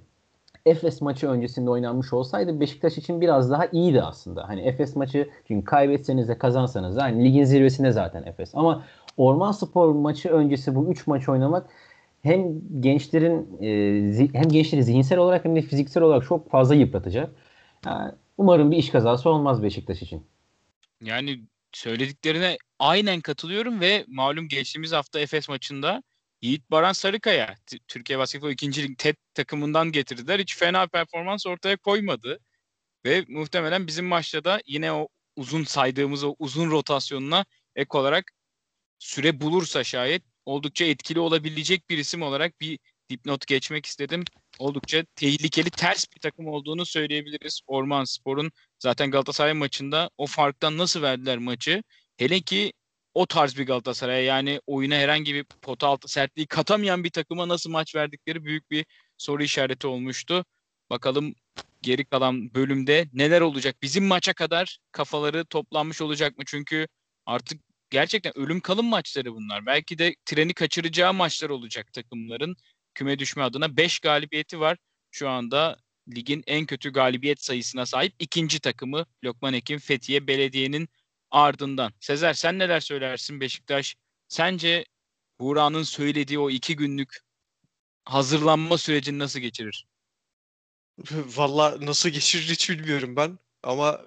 Efes 0.66 1.00
maçı 1.00 1.28
öncesinde 1.28 1.70
oynanmış 1.70 2.12
olsaydı 2.12 2.60
Beşiktaş 2.60 2.98
için 2.98 3.20
biraz 3.20 3.50
daha 3.50 3.66
iyiydi 3.66 4.02
aslında. 4.02 4.48
Hani 4.48 4.60
Efes 4.60 4.96
maçı 4.96 5.30
çünkü 5.48 5.64
kaybetseniz 5.64 6.28
de 6.28 6.38
kazansanız 6.38 6.96
da 6.96 7.02
hani 7.02 7.24
ligin 7.24 7.44
zirvesinde 7.44 7.90
zaten 7.90 8.22
Efes. 8.22 8.50
Ama 8.54 8.84
Orman 9.16 9.52
Spor 9.52 9.92
maçı 9.92 10.28
öncesi 10.28 10.74
bu 10.74 10.90
3 10.90 11.06
maç 11.06 11.28
oynamak 11.28 11.70
hem 12.22 12.60
gençlerin 12.80 13.62
e, 13.62 14.28
hem 14.32 14.48
gençleri 14.48 14.84
zihinsel 14.84 15.18
olarak 15.18 15.44
hem 15.44 15.56
de 15.56 15.62
fiziksel 15.62 16.02
olarak 16.02 16.26
çok 16.28 16.50
fazla 16.50 16.74
yıpratacak. 16.74 17.30
Yani 17.86 18.12
umarım 18.38 18.70
bir 18.70 18.76
iş 18.76 18.90
kazası 18.90 19.30
olmaz 19.30 19.62
Beşiktaş 19.62 20.02
için. 20.02 20.22
Yani 21.04 21.40
söylediklerine 21.72 22.56
aynen 22.78 23.20
katılıyorum 23.20 23.80
ve 23.80 24.04
malum 24.08 24.48
geçtiğimiz 24.48 24.92
hafta 24.92 25.20
Efes 25.20 25.48
maçında 25.48 26.02
Yiğit 26.44 26.70
Baran 26.70 26.92
Sarıkaya 26.92 27.56
Türkiye 27.88 28.18
Basketbol 28.18 28.50
2. 28.50 28.82
Lig 28.82 28.98
TED 28.98 29.14
takımından 29.34 29.92
getirdiler. 29.92 30.40
Hiç 30.40 30.56
fena 30.56 30.86
performans 30.86 31.46
ortaya 31.46 31.76
koymadı. 31.76 32.40
Ve 33.04 33.24
muhtemelen 33.28 33.86
bizim 33.86 34.06
maçta 34.06 34.44
da 34.44 34.60
yine 34.66 34.92
o 34.92 35.08
uzun 35.36 35.64
saydığımız 35.64 36.24
o 36.24 36.36
uzun 36.38 36.70
rotasyonuna 36.70 37.44
ek 37.76 37.88
olarak 37.98 38.32
süre 38.98 39.40
bulursa 39.40 39.84
şayet 39.84 40.22
oldukça 40.46 40.84
etkili 40.84 41.20
olabilecek 41.20 41.90
bir 41.90 41.98
isim 41.98 42.22
olarak 42.22 42.60
bir 42.60 42.78
dipnot 43.10 43.46
geçmek 43.46 43.86
istedim. 43.86 44.24
Oldukça 44.58 45.04
tehlikeli 45.16 45.70
ters 45.70 46.06
bir 46.14 46.20
takım 46.20 46.46
olduğunu 46.46 46.86
söyleyebiliriz. 46.86 47.60
Orman 47.66 48.04
Spor'un 48.04 48.52
zaten 48.78 49.10
Galatasaray 49.10 49.52
maçında 49.52 50.10
o 50.18 50.26
farktan 50.26 50.78
nasıl 50.78 51.02
verdiler 51.02 51.38
maçı? 51.38 51.82
Hele 52.16 52.40
ki 52.40 52.72
o 53.14 53.26
tarz 53.26 53.56
bir 53.58 53.66
Galatasaray 53.66 54.24
yani 54.24 54.60
oyuna 54.66 54.94
herhangi 54.94 55.34
bir 55.34 55.44
pota 55.44 55.86
altı 55.86 56.08
sertliği 56.08 56.46
katamayan 56.46 57.04
bir 57.04 57.10
takıma 57.10 57.48
nasıl 57.48 57.70
maç 57.70 57.94
verdikleri 57.94 58.44
büyük 58.44 58.70
bir 58.70 58.86
soru 59.18 59.42
işareti 59.42 59.86
olmuştu. 59.86 60.44
Bakalım 60.90 61.34
geri 61.82 62.04
kalan 62.04 62.54
bölümde 62.54 63.08
neler 63.12 63.40
olacak? 63.40 63.76
Bizim 63.82 64.04
maça 64.04 64.32
kadar 64.34 64.78
kafaları 64.92 65.44
toplanmış 65.44 66.02
olacak 66.02 66.38
mı? 66.38 66.44
Çünkü 66.46 66.86
artık 67.26 67.60
gerçekten 67.90 68.38
ölüm 68.38 68.60
kalım 68.60 68.86
maçları 68.86 69.34
bunlar. 69.34 69.66
Belki 69.66 69.98
de 69.98 70.14
treni 70.24 70.54
kaçıracağı 70.54 71.14
maçlar 71.14 71.50
olacak 71.50 71.92
takımların. 71.92 72.56
Küme 72.94 73.18
düşme 73.18 73.42
adına 73.42 73.76
5 73.76 73.98
galibiyeti 73.98 74.60
var. 74.60 74.78
Şu 75.10 75.28
anda 75.28 75.76
ligin 76.08 76.44
en 76.46 76.66
kötü 76.66 76.92
galibiyet 76.92 77.44
sayısına 77.44 77.86
sahip 77.86 78.14
ikinci 78.18 78.60
takımı 78.60 79.06
Lokman 79.24 79.54
Ekim 79.54 79.78
Fethiye 79.78 80.26
Belediye'nin 80.26 80.88
ardından. 81.34 81.92
Sezer 82.00 82.34
sen 82.34 82.58
neler 82.58 82.80
söylersin 82.80 83.40
Beşiktaş? 83.40 83.96
Sence 84.28 84.84
Buğra'nın 85.40 85.82
söylediği 85.82 86.38
o 86.38 86.50
iki 86.50 86.76
günlük 86.76 87.18
hazırlanma 88.04 88.78
sürecini 88.78 89.18
nasıl 89.18 89.40
geçirir? 89.40 89.86
Valla 91.10 91.76
nasıl 91.80 92.08
geçirir 92.08 92.42
hiç 92.42 92.70
bilmiyorum 92.70 93.16
ben. 93.16 93.38
Ama 93.62 94.04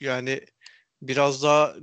yani 0.00 0.46
biraz 1.02 1.42
daha 1.42 1.74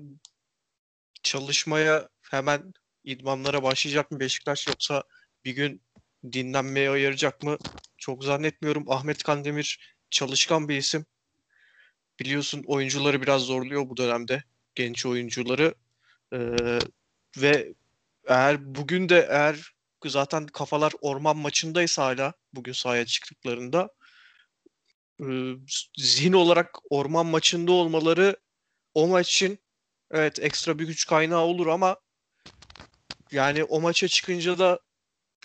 çalışmaya 1.24 2.10
hemen 2.32 2.74
idmanlara 3.04 3.64
başlayacak 3.64 4.12
mı 4.12 4.20
Beşiktaş 4.20 4.68
yoksa 4.68 5.04
bir 5.46 5.52
gün 5.52 5.82
dinlenmeye 6.32 6.90
ayıracak 6.90 7.44
mı? 7.44 7.58
Çok 7.98 8.24
zannetmiyorum. 8.24 8.92
Ahmet 8.92 9.24
Kandemir 9.24 9.98
çalışkan 10.10 10.70
bir 10.70 10.78
isim. 10.78 11.06
Biliyorsun 12.20 12.64
oyuncuları 12.68 13.22
biraz 13.22 13.42
zorluyor 13.42 13.90
bu 13.90 13.98
dönemde. 13.98 14.44
Genç 14.76 15.06
oyuncuları. 15.06 15.76
Ee, 16.34 16.80
ve 17.38 17.74
eğer 18.28 18.76
bugün 18.76 19.10
de 19.10 19.28
eğer 19.30 19.74
zaten 20.06 20.48
kafalar 20.48 20.94
orman 21.02 21.38
maçındaysa 21.38 22.06
hala 22.06 22.34
bugün 22.54 22.74
sahaya 22.74 23.06
çıktıklarında 23.06 23.90
e, 25.20 25.26
zihin 25.98 26.34
olarak 26.34 26.80
orman 26.90 27.26
maçında 27.26 27.72
olmaları 27.72 28.38
o 28.94 29.08
maç 29.08 29.34
için 29.34 29.60
evet 30.12 30.40
ekstra 30.40 30.80
bir 30.80 30.88
güç 30.88 31.08
kaynağı 31.08 31.42
olur 31.42 31.68
ama 31.68 31.98
yani 33.32 33.64
o 33.64 33.82
maça 33.82 34.08
çıkınca 34.08 34.60
da 34.60 34.80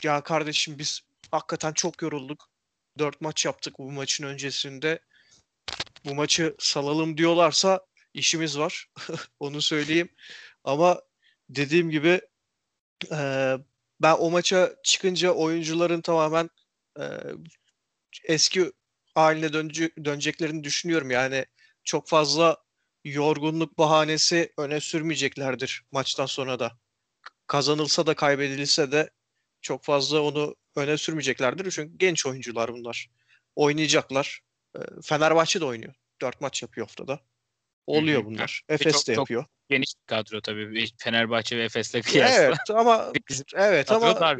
ya 0.02 0.22
kardeşim 0.22 0.78
biz 0.78 1.00
hakikaten 1.30 1.72
çok 1.72 2.02
yorulduk. 2.02 2.48
Dört 2.98 3.20
maç 3.20 3.44
yaptık 3.46 3.78
bu 3.78 3.92
maçın 3.92 4.24
öncesinde. 4.24 5.00
Bu 6.04 6.14
maçı 6.14 6.56
salalım 6.58 7.16
diyorlarsa 7.16 7.87
işimiz 8.18 8.58
var. 8.58 8.86
Onu 9.40 9.62
söyleyeyim. 9.62 10.08
Ama 10.64 11.02
dediğim 11.50 11.90
gibi 11.90 12.20
e, 13.12 13.18
ben 14.02 14.14
o 14.18 14.30
maça 14.30 14.76
çıkınca 14.82 15.30
oyuncuların 15.30 16.00
tamamen 16.00 16.50
e, 17.00 17.04
eski 18.24 18.72
haline 19.14 19.52
dönce, 19.52 19.90
döneceklerini 20.04 20.64
düşünüyorum. 20.64 21.10
Yani 21.10 21.46
çok 21.84 22.08
fazla 22.08 22.56
yorgunluk 23.04 23.78
bahanesi 23.78 24.52
öne 24.58 24.80
sürmeyeceklerdir 24.80 25.82
maçtan 25.92 26.26
sonra 26.26 26.58
da. 26.60 26.78
Kazanılsa 27.46 28.06
da 28.06 28.14
kaybedilse 28.14 28.92
de 28.92 29.10
çok 29.62 29.84
fazla 29.84 30.20
onu 30.22 30.56
öne 30.76 30.98
sürmeyeceklerdir. 30.98 31.70
Çünkü 31.70 31.98
genç 31.98 32.26
oyuncular 32.26 32.72
bunlar. 32.72 33.10
Oynayacaklar. 33.56 34.40
Fenerbahçe 35.02 35.60
de 35.60 35.64
oynuyor. 35.64 35.94
Dört 36.20 36.40
maç 36.40 36.62
yapıyor 36.62 36.86
haftada. 36.86 37.20
Oluyor 37.88 38.24
bunlar. 38.24 38.62
Efes 38.68 39.08
de 39.08 39.12
yapıyor. 39.12 39.42
Çok 39.42 39.68
geniş 39.68 39.94
bir 40.00 40.06
kadro 40.06 40.40
tabii. 40.40 40.86
Fenerbahçe 40.98 41.58
ve 41.58 41.64
Efes'le 41.64 42.02
kıyasla. 42.02 42.42
Evet 42.42 42.58
ama 42.70 43.12
evet 43.54 43.92
ama 43.92 44.20
dar. 44.20 44.38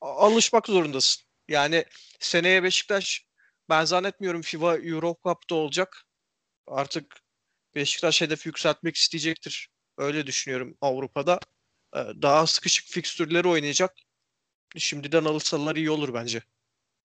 alışmak 0.00 0.66
zorundasın. 0.66 1.24
Yani 1.48 1.84
seneye 2.20 2.62
Beşiktaş 2.62 3.26
ben 3.68 3.84
zannetmiyorum 3.84 4.42
FIBA 4.42 4.76
Europe 4.76 5.20
Cup'ta 5.24 5.54
olacak. 5.54 6.04
Artık 6.66 7.20
Beşiktaş 7.74 8.20
hedef 8.20 8.46
yükseltmek 8.46 8.96
isteyecektir. 8.96 9.68
Öyle 9.98 10.26
düşünüyorum 10.26 10.76
Avrupa'da. 10.80 11.40
Daha 11.94 12.46
sıkışık 12.46 12.86
fikstürleri 12.86 13.48
oynayacak. 13.48 13.94
Şimdiden 14.76 15.24
alırsalar 15.24 15.76
iyi 15.76 15.90
olur 15.90 16.14
bence. 16.14 16.42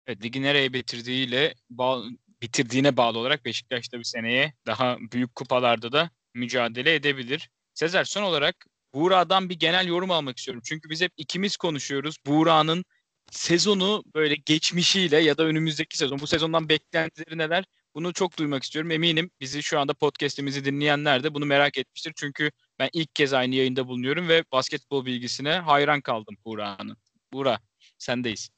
Evet, 0.07 0.25
ligi 0.25 0.43
nereye 0.43 0.73
bitirdiğiyle 0.73 1.55
bağ, 1.71 2.03
bitirdiğine 2.45 2.97
bağlı 2.97 3.19
olarak 3.19 3.45
Beşiktaş 3.45 3.93
da 3.93 3.99
bir 3.99 4.05
seneye 4.05 4.53
daha 4.67 4.99
büyük 5.13 5.35
kupalarda 5.35 5.93
da 5.93 6.11
mücadele 6.35 6.95
edebilir. 6.95 7.51
Sezer 7.75 8.05
son 8.05 8.23
olarak 8.23 8.67
Buğra'dan 8.95 9.49
bir 9.49 9.55
genel 9.55 9.87
yorum 9.87 10.11
almak 10.11 10.39
istiyorum. 10.39 10.63
Çünkü 10.67 10.91
biz 10.91 11.01
hep 11.01 11.13
ikimiz 11.17 11.57
konuşuyoruz. 11.57 12.17
Buğra'nın 12.27 12.85
sezonu 13.31 14.05
böyle 14.15 14.35
geçmişiyle 14.35 15.19
ya 15.19 15.39
da 15.39 15.43
önümüzdeki 15.43 15.97
sezon 15.97 16.19
bu 16.19 16.27
sezondan 16.27 16.69
beklentileri 16.69 17.39
neler? 17.39 17.65
Bunu 17.95 18.13
çok 18.13 18.39
duymak 18.39 18.63
istiyorum. 18.63 18.91
Eminim 18.91 19.31
bizi 19.41 19.63
şu 19.63 19.81
anda 19.81 19.95
podcast'imizi 19.95 20.65
dinleyenler 20.65 21.25
de 21.25 21.35
bunu 21.35 21.47
merak 21.47 21.79
etmiştir. 21.79 22.13
Çünkü 22.17 22.51
ben 22.79 22.91
ilk 22.93 23.15
kez 23.15 23.33
aynı 23.33 23.55
yayında 23.55 23.89
bulunuyorum 23.89 24.29
ve 24.29 24.45
basketbol 24.53 25.07
bilgisine 25.07 25.53
hayran 25.53 26.01
kaldım 26.01 26.37
Buğra'nın. 26.45 26.97
Buğra 27.33 27.59
sendeyiz. 27.99 28.51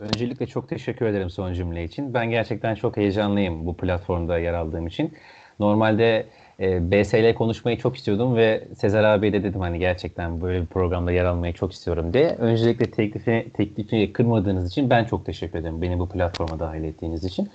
Öncelikle 0.00 0.46
çok 0.46 0.68
teşekkür 0.68 1.06
ederim 1.06 1.30
son 1.30 1.52
cümle 1.52 1.84
için. 1.84 2.14
Ben 2.14 2.30
gerçekten 2.30 2.74
çok 2.74 2.96
heyecanlıyım 2.96 3.66
bu 3.66 3.76
platformda 3.76 4.38
yer 4.38 4.54
aldığım 4.54 4.86
için. 4.86 5.12
Normalde 5.58 6.26
e, 6.60 6.90
BSL 6.90 7.34
konuşmayı 7.34 7.78
çok 7.78 7.96
istiyordum 7.96 8.36
ve 8.36 8.68
Sezer 8.76 9.04
abiye 9.04 9.32
de 9.32 9.42
dedim 9.42 9.60
hani 9.60 9.78
gerçekten 9.78 10.40
böyle 10.40 10.60
bir 10.60 10.66
programda 10.66 11.12
yer 11.12 11.24
almayı 11.24 11.52
çok 11.52 11.72
istiyorum 11.72 12.12
diye. 12.12 12.28
Öncelikle 12.28 12.90
teklifi, 12.90 13.46
teklifi 13.54 14.12
kırmadığınız 14.12 14.70
için 14.70 14.90
ben 14.90 15.04
çok 15.04 15.26
teşekkür 15.26 15.58
ederim 15.58 15.82
beni 15.82 15.98
bu 15.98 16.08
platforma 16.08 16.58
dahil 16.58 16.84
ettiğiniz 16.84 17.24
için. 17.24 17.50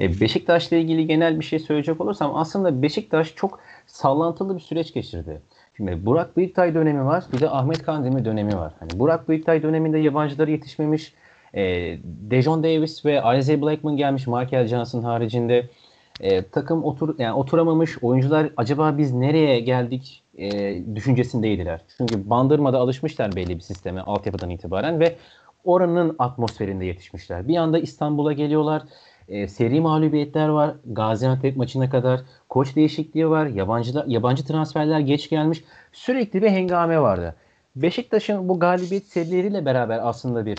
E, 0.00 0.20
Beşiktaş'la 0.20 0.76
ilgili 0.76 1.06
genel 1.06 1.40
bir 1.40 1.44
şey 1.44 1.58
söyleyecek 1.58 2.00
olursam 2.00 2.36
aslında 2.36 2.82
Beşiktaş 2.82 3.34
çok 3.34 3.60
sallantılı 3.86 4.56
bir 4.56 4.60
süreç 4.60 4.94
geçirdi. 4.94 5.40
Şimdi 5.76 6.06
Burak 6.06 6.36
Büyüktay 6.36 6.74
dönemi 6.74 7.04
var, 7.04 7.24
bir 7.32 7.40
de 7.40 7.50
Ahmet 7.50 7.82
Kandemir 7.82 8.24
dönemi 8.24 8.56
var. 8.56 8.72
Hani 8.80 9.00
Burak 9.00 9.28
Büyüktay 9.28 9.62
döneminde 9.62 9.98
yabancıları 9.98 10.50
yetişmemiş, 10.50 11.14
e, 11.56 11.62
Dejon 12.04 12.62
Davis 12.62 13.04
ve 13.04 13.22
Isaiah 13.38 13.62
Blackman 13.62 13.96
gelmiş 13.96 14.26
Michael 14.26 14.66
Johnson 14.66 15.02
haricinde 15.02 15.68
e, 16.20 16.42
takım 16.42 16.84
otur 16.84 17.14
yani 17.18 17.32
oturamamış 17.32 17.98
oyuncular 18.02 18.50
acaba 18.56 18.98
biz 18.98 19.12
nereye 19.12 19.60
geldik 19.60 20.22
e, 20.38 20.78
düşüncesindeydiler. 20.94 21.80
Çünkü 21.98 22.30
bandırmada 22.30 22.78
alışmışlar 22.78 23.36
belli 23.36 23.56
bir 23.56 23.60
sisteme 23.60 24.00
altyapıdan 24.00 24.50
itibaren 24.50 25.00
ve 25.00 25.16
oranın 25.64 26.16
atmosferinde 26.18 26.84
yetişmişler. 26.84 27.48
Bir 27.48 27.56
anda 27.56 27.78
İstanbul'a 27.78 28.32
geliyorlar. 28.32 28.82
E, 29.28 29.48
seri 29.48 29.80
mağlubiyetler 29.80 30.48
var. 30.48 30.74
Gaziantep 30.86 31.56
maçına 31.56 31.90
kadar 31.90 32.20
koç 32.48 32.76
değişikliği 32.76 33.30
var. 33.30 33.46
Yabancı 33.46 34.04
yabancı 34.06 34.44
transferler 34.44 35.00
geç 35.00 35.30
gelmiş. 35.30 35.64
Sürekli 35.92 36.42
bir 36.42 36.50
hengame 36.50 37.00
vardı. 37.00 37.34
Beşiktaş'ın 37.76 38.48
bu 38.48 38.58
galibiyet 38.58 39.06
serileriyle 39.06 39.64
beraber 39.64 40.00
aslında 40.02 40.46
bir 40.46 40.58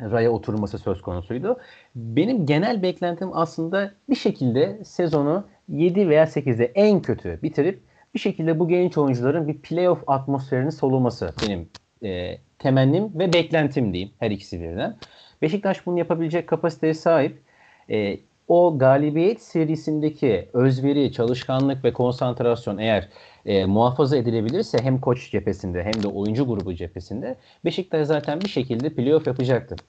raya 0.00 0.30
oturması 0.30 0.78
söz 0.78 1.02
konusuydu. 1.02 1.56
Benim 1.94 2.46
genel 2.46 2.82
beklentim 2.82 3.30
aslında 3.32 3.92
bir 4.08 4.14
şekilde 4.14 4.84
sezonu 4.84 5.46
7 5.68 6.08
veya 6.08 6.24
8'de 6.24 6.64
en 6.64 7.02
kötü 7.02 7.38
bitirip 7.42 7.82
bir 8.14 8.18
şekilde 8.18 8.58
bu 8.58 8.68
genç 8.68 8.98
oyuncuların 8.98 9.48
bir 9.48 9.58
playoff 9.58 10.02
atmosferini 10.06 10.72
soluması 10.72 11.34
benim 11.42 11.68
e, 12.02 12.38
temennim 12.58 13.18
ve 13.18 13.32
beklentim 13.32 13.92
diyeyim 13.92 14.12
her 14.18 14.30
ikisi 14.30 14.60
birden. 14.60 14.96
Beşiktaş 15.42 15.86
bunu 15.86 15.98
yapabilecek 15.98 16.46
kapasiteye 16.46 16.94
sahip. 16.94 17.42
E, 17.90 18.18
o 18.48 18.78
galibiyet 18.78 19.42
serisindeki 19.42 20.48
özveri, 20.52 21.12
çalışkanlık 21.12 21.84
ve 21.84 21.92
konsantrasyon 21.92 22.78
eğer 22.78 23.08
e, 23.46 23.64
muhafaza 23.64 24.16
edilebilirse 24.16 24.78
hem 24.82 25.00
koç 25.00 25.30
cephesinde 25.30 25.84
hem 25.84 26.02
de 26.02 26.08
oyuncu 26.08 26.46
grubu 26.46 26.74
cephesinde 26.74 27.36
Beşiktaş 27.64 28.06
zaten 28.06 28.40
bir 28.40 28.48
şekilde 28.48 28.90
playoff 28.94 29.26
yapacaktır. 29.26 29.80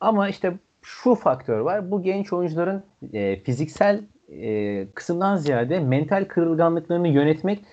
Ama 0.00 0.28
işte 0.28 0.52
şu 0.82 1.14
faktör 1.14 1.60
var. 1.60 1.90
Bu 1.90 2.02
genç 2.02 2.32
oyuncuların 2.32 2.84
e, 3.12 3.36
fiziksel 3.36 4.02
e, 4.32 4.86
kısımdan 4.94 5.36
ziyade 5.36 5.80
mental 5.80 6.24
kırılganlıklarını 6.24 7.08
yönetmek 7.08 7.64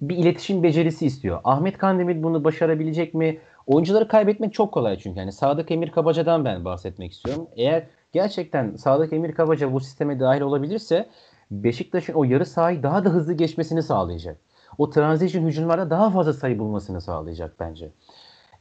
bir 0.00 0.16
iletişim 0.16 0.62
becerisi 0.62 1.06
istiyor. 1.06 1.40
Ahmet 1.44 1.78
Kandemir 1.78 2.22
bunu 2.22 2.44
başarabilecek 2.44 3.14
mi? 3.14 3.38
Oyuncuları 3.66 4.08
kaybetmek 4.08 4.54
çok 4.54 4.72
kolay 4.72 4.98
çünkü. 4.98 5.18
Yani 5.18 5.32
Sadık 5.32 5.70
Emir 5.70 5.90
Kabaca'dan 5.90 6.44
ben 6.44 6.64
bahsetmek 6.64 7.12
istiyorum. 7.12 7.46
Eğer 7.56 7.86
gerçekten 8.12 8.76
Sadık 8.76 9.12
Emir 9.12 9.32
Kabaca 9.32 9.72
bu 9.72 9.80
sisteme 9.80 10.20
dahil 10.20 10.40
olabilirse 10.40 11.08
Beşiktaş'ın 11.50 12.12
o 12.14 12.24
yarı 12.24 12.46
sahayı 12.46 12.82
daha 12.82 13.04
da 13.04 13.10
hızlı 13.10 13.32
geçmesini 13.32 13.82
sağlayacak. 13.82 14.36
O 14.78 14.90
transition 14.90 15.46
hücumlarda 15.46 15.90
daha 15.90 16.10
fazla 16.10 16.32
sayı 16.32 16.58
bulmasını 16.58 17.00
sağlayacak 17.00 17.60
bence. 17.60 17.90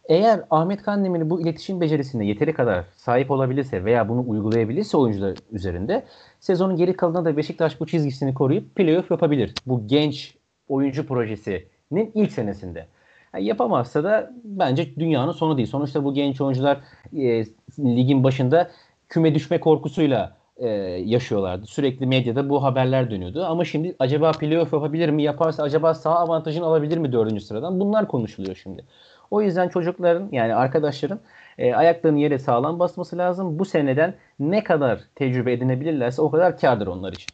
eğer 0.10 0.44
Ahmet 0.50 0.82
Kandemir 0.84 1.30
bu 1.30 1.42
iletişim 1.42 1.82
becerisine 1.82 2.26
yeteri 2.26 2.54
kadar 2.54 2.86
sahip 2.96 3.32
olabilirse 3.32 3.86
veya 3.86 4.10
bunu 4.10 4.24
uygulayabilirse 4.28 4.98
oyuncular 4.98 5.38
üzerinde 5.52 6.06
sezonun 6.40 6.76
geri 6.76 6.94
kalanında 6.94 7.26
da 7.26 7.38
Beşiktaş 7.38 7.80
bu 7.80 7.88
çizgisini 7.88 8.34
koruyup 8.34 8.76
playoff 8.76 9.12
yapabilir. 9.12 9.54
Bu 9.66 9.88
genç 9.88 10.38
oyuncu 10.68 11.08
projesinin 11.08 12.12
ilk 12.16 12.32
senesinde. 12.32 12.88
Yani 13.34 13.46
yapamazsa 13.46 14.04
da 14.04 14.34
bence 14.44 14.96
dünyanın 14.96 15.32
sonu 15.32 15.58
değil. 15.58 15.68
Sonuçta 15.68 16.04
bu 16.04 16.14
genç 16.14 16.42
oyuncular 16.42 16.78
e, 17.18 17.46
ligin 17.80 18.24
başında 18.24 18.72
küme 19.10 19.36
düşme 19.36 19.60
korkusuyla 19.60 20.38
e, 20.58 20.68
yaşıyorlardı. 21.06 21.66
Sürekli 21.66 22.06
medyada 22.06 22.50
bu 22.50 22.64
haberler 22.64 23.12
dönüyordu. 23.12 23.46
Ama 23.46 23.66
şimdi 23.66 23.96
acaba 24.00 24.32
playoff 24.32 24.74
yapabilir 24.74 25.10
mi? 25.10 25.24
Yaparsa 25.24 25.64
acaba 25.64 25.94
sağ 25.94 26.16
avantajını 26.16 26.66
alabilir 26.66 26.98
mi 26.98 27.12
dördüncü 27.12 27.42
sıradan? 27.42 27.80
Bunlar 27.80 28.08
konuşuluyor 28.08 28.56
şimdi. 28.64 28.86
O 29.32 29.42
yüzden 29.42 29.70
çocukların 29.70 30.30
yani 30.32 30.56
arkadaşların 30.56 31.20
e, 31.58 31.74
ayaklarını 31.74 32.20
yere 32.20 32.40
sağlam 32.40 32.80
basması 32.80 33.18
lazım. 33.18 33.60
Bu 33.60 33.66
seneden 33.66 34.16
ne 34.40 34.64
kadar 34.64 35.00
tecrübe 35.16 35.54
edinebilirlerse 35.54 36.22
o 36.22 36.32
kadar 36.32 36.60
kardır 36.60 36.88
onlar 36.88 37.14
için. 37.14 37.28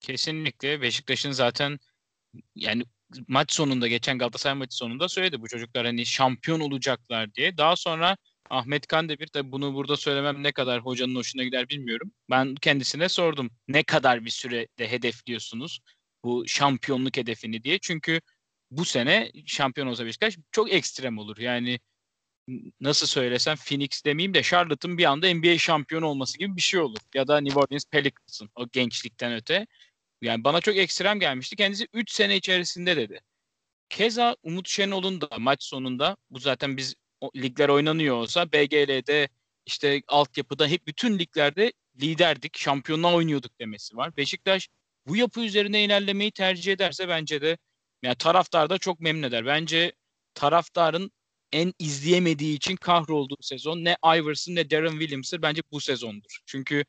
Kesinlikle 0.00 0.82
Beşiktaş'ın 0.82 1.30
zaten 1.30 1.78
yani 2.56 2.82
maç 3.28 3.52
sonunda 3.52 3.88
geçen 3.88 4.18
Galatasaray 4.18 4.58
maçı 4.58 4.76
sonunda 4.76 5.08
söyledi 5.08 5.42
bu 5.42 5.48
çocuklar 5.48 5.86
hani 5.86 6.06
şampiyon 6.06 6.60
olacaklar 6.60 7.34
diye. 7.34 7.56
Daha 7.56 7.76
sonra 7.76 8.16
Ahmet 8.50 8.86
Kandemir 8.86 9.26
tabi 9.26 9.52
bunu 9.52 9.74
burada 9.74 9.96
söylemem 9.96 10.42
ne 10.42 10.52
kadar 10.52 10.80
hocanın 10.80 11.14
hoşuna 11.14 11.44
gider 11.44 11.68
bilmiyorum. 11.68 12.12
Ben 12.30 12.54
kendisine 12.54 13.08
sordum 13.08 13.50
ne 13.68 13.82
kadar 13.82 14.24
bir 14.24 14.30
sürede 14.30 14.90
hedefliyorsunuz 14.90 15.80
bu 16.24 16.44
şampiyonluk 16.48 17.16
hedefini 17.16 17.62
diye. 17.64 17.78
Çünkü 17.78 18.20
bu 18.70 18.84
sene 18.84 19.32
şampiyon 19.46 19.86
olsa 19.86 20.06
Beşiktaş 20.06 20.38
çok 20.52 20.72
ekstrem 20.72 21.18
olur. 21.18 21.38
Yani 21.38 21.80
nasıl 22.80 23.06
söylesem 23.06 23.56
Phoenix 23.56 24.04
demeyeyim 24.04 24.34
de 24.34 24.42
Charlotte'ın 24.42 24.98
bir 24.98 25.04
anda 25.04 25.34
NBA 25.34 25.58
şampiyonu 25.58 26.06
olması 26.06 26.38
gibi 26.38 26.56
bir 26.56 26.60
şey 26.62 26.80
olur. 26.80 27.00
Ya 27.14 27.28
da 27.28 27.40
New 27.40 27.60
Orleans 27.60 27.84
Pelicans'ın 27.90 28.50
o 28.54 28.68
gençlikten 28.72 29.34
öte. 29.34 29.66
Yani 30.22 30.44
bana 30.44 30.60
çok 30.60 30.76
ekstrem 30.76 31.20
gelmişti. 31.20 31.56
Kendisi 31.56 31.88
3 31.92 32.10
sene 32.12 32.36
içerisinde 32.36 32.96
dedi. 32.96 33.20
Keza 33.88 34.36
Umut 34.42 34.68
Şenol'un 34.68 35.20
da 35.20 35.28
maç 35.38 35.64
sonunda 35.64 36.16
bu 36.30 36.38
zaten 36.38 36.76
biz 36.76 36.94
ligler 37.36 37.68
oynanıyor 37.68 38.16
olsa 38.16 38.52
BGL'de 38.52 39.28
işte 39.66 40.02
altyapıda 40.08 40.66
hep 40.66 40.86
bütün 40.86 41.18
liglerde 41.18 41.72
liderdik, 42.00 42.58
şampiyonluğa 42.58 43.14
oynuyorduk 43.14 43.60
demesi 43.60 43.96
var. 43.96 44.16
Beşiktaş 44.16 44.68
bu 45.06 45.16
yapı 45.16 45.40
üzerine 45.40 45.84
ilerlemeyi 45.84 46.32
tercih 46.32 46.72
ederse 46.72 47.08
bence 47.08 47.40
de 47.42 47.58
yani 48.02 48.14
taraftar 48.14 48.70
da 48.70 48.78
çok 48.78 49.00
memnun 49.00 49.22
eder. 49.22 49.46
Bence 49.46 49.92
taraftarın 50.34 51.12
en 51.52 51.72
izleyemediği 51.78 52.56
için 52.56 52.76
kahrolduğu 52.76 53.36
sezon 53.40 53.84
ne 53.84 53.96
Iverson 54.06 54.54
ne 54.54 54.70
Darren 54.70 54.90
Williams'ır 54.90 55.42
bence 55.42 55.62
bu 55.72 55.80
sezondur. 55.80 56.38
Çünkü 56.46 56.84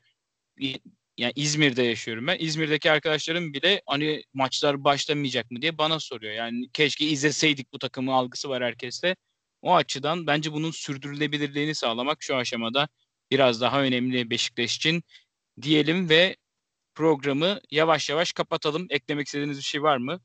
yani 1.18 1.32
İzmir'de 1.36 1.82
yaşıyorum 1.82 2.26
ben. 2.26 2.36
İzmir'deki 2.40 2.90
arkadaşlarım 2.90 3.54
bile 3.54 3.82
hani 3.86 4.24
maçlar 4.34 4.84
başlamayacak 4.84 5.50
mı 5.50 5.62
diye 5.62 5.78
bana 5.78 6.00
soruyor. 6.00 6.32
Yani 6.32 6.70
keşke 6.72 7.06
izleseydik 7.06 7.72
bu 7.72 7.78
takımı 7.78 8.14
algısı 8.14 8.48
var 8.48 8.62
herkeste. 8.64 9.16
O 9.62 9.74
açıdan 9.74 10.26
bence 10.26 10.52
bunun 10.52 10.70
sürdürülebilirliğini 10.70 11.74
sağlamak 11.74 12.22
şu 12.22 12.36
aşamada 12.36 12.88
biraz 13.30 13.60
daha 13.60 13.82
önemli 13.82 14.30
Beşiktaş 14.30 14.76
için 14.76 15.02
diyelim 15.62 16.08
ve 16.08 16.36
programı 16.94 17.60
yavaş 17.70 18.10
yavaş 18.10 18.32
kapatalım. 18.32 18.86
Eklemek 18.90 19.26
istediğiniz 19.26 19.58
bir 19.58 19.62
şey 19.62 19.82
var 19.82 19.96
mı? 19.96 20.20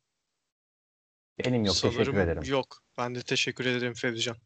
Benim 1.45 1.65
yok. 1.65 1.75
Sanırım 1.75 1.97
teşekkür 1.97 2.19
ederim. 2.19 2.43
Yok. 2.45 2.81
Ben 2.97 3.15
de 3.15 3.21
teşekkür 3.21 3.65
ederim 3.65 3.93
Fevzican. 3.93 4.37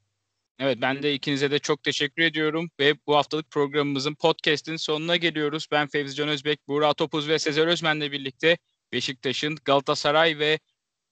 Evet 0.59 0.77
ben 0.81 1.03
de 1.03 1.13
ikinize 1.13 1.51
de 1.51 1.59
çok 1.59 1.83
teşekkür 1.83 2.21
ediyorum 2.23 2.69
ve 2.79 2.95
bu 3.07 3.15
haftalık 3.15 3.51
programımızın 3.51 4.15
podcast'in 4.15 4.75
sonuna 4.75 5.15
geliyoruz. 5.15 5.67
Ben 5.71 5.87
Fevzi 5.87 6.15
Can 6.15 6.29
Özbek, 6.29 6.67
Buğra 6.67 6.93
Topuz 6.93 7.29
ve 7.29 7.39
Sezer 7.39 7.67
Özmen'le 7.67 8.11
birlikte 8.11 8.57
Beşiktaş'ın 8.91 9.57
Galatasaray 9.65 10.39
ve 10.39 10.59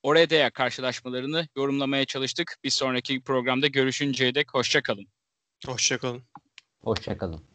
Oredea 0.03 0.49
karşılaşmalarını 0.49 1.47
yorumlamaya 1.55 2.05
çalıştık. 2.05 2.57
Bir 2.63 2.69
sonraki 2.69 3.21
programda 3.21 3.67
görüşünceye 3.67 4.35
dek 4.35 4.53
hoşçakalın. 4.53 5.07
Hoşçakalın. 5.65 6.23
Hoşçakalın. 6.83 7.48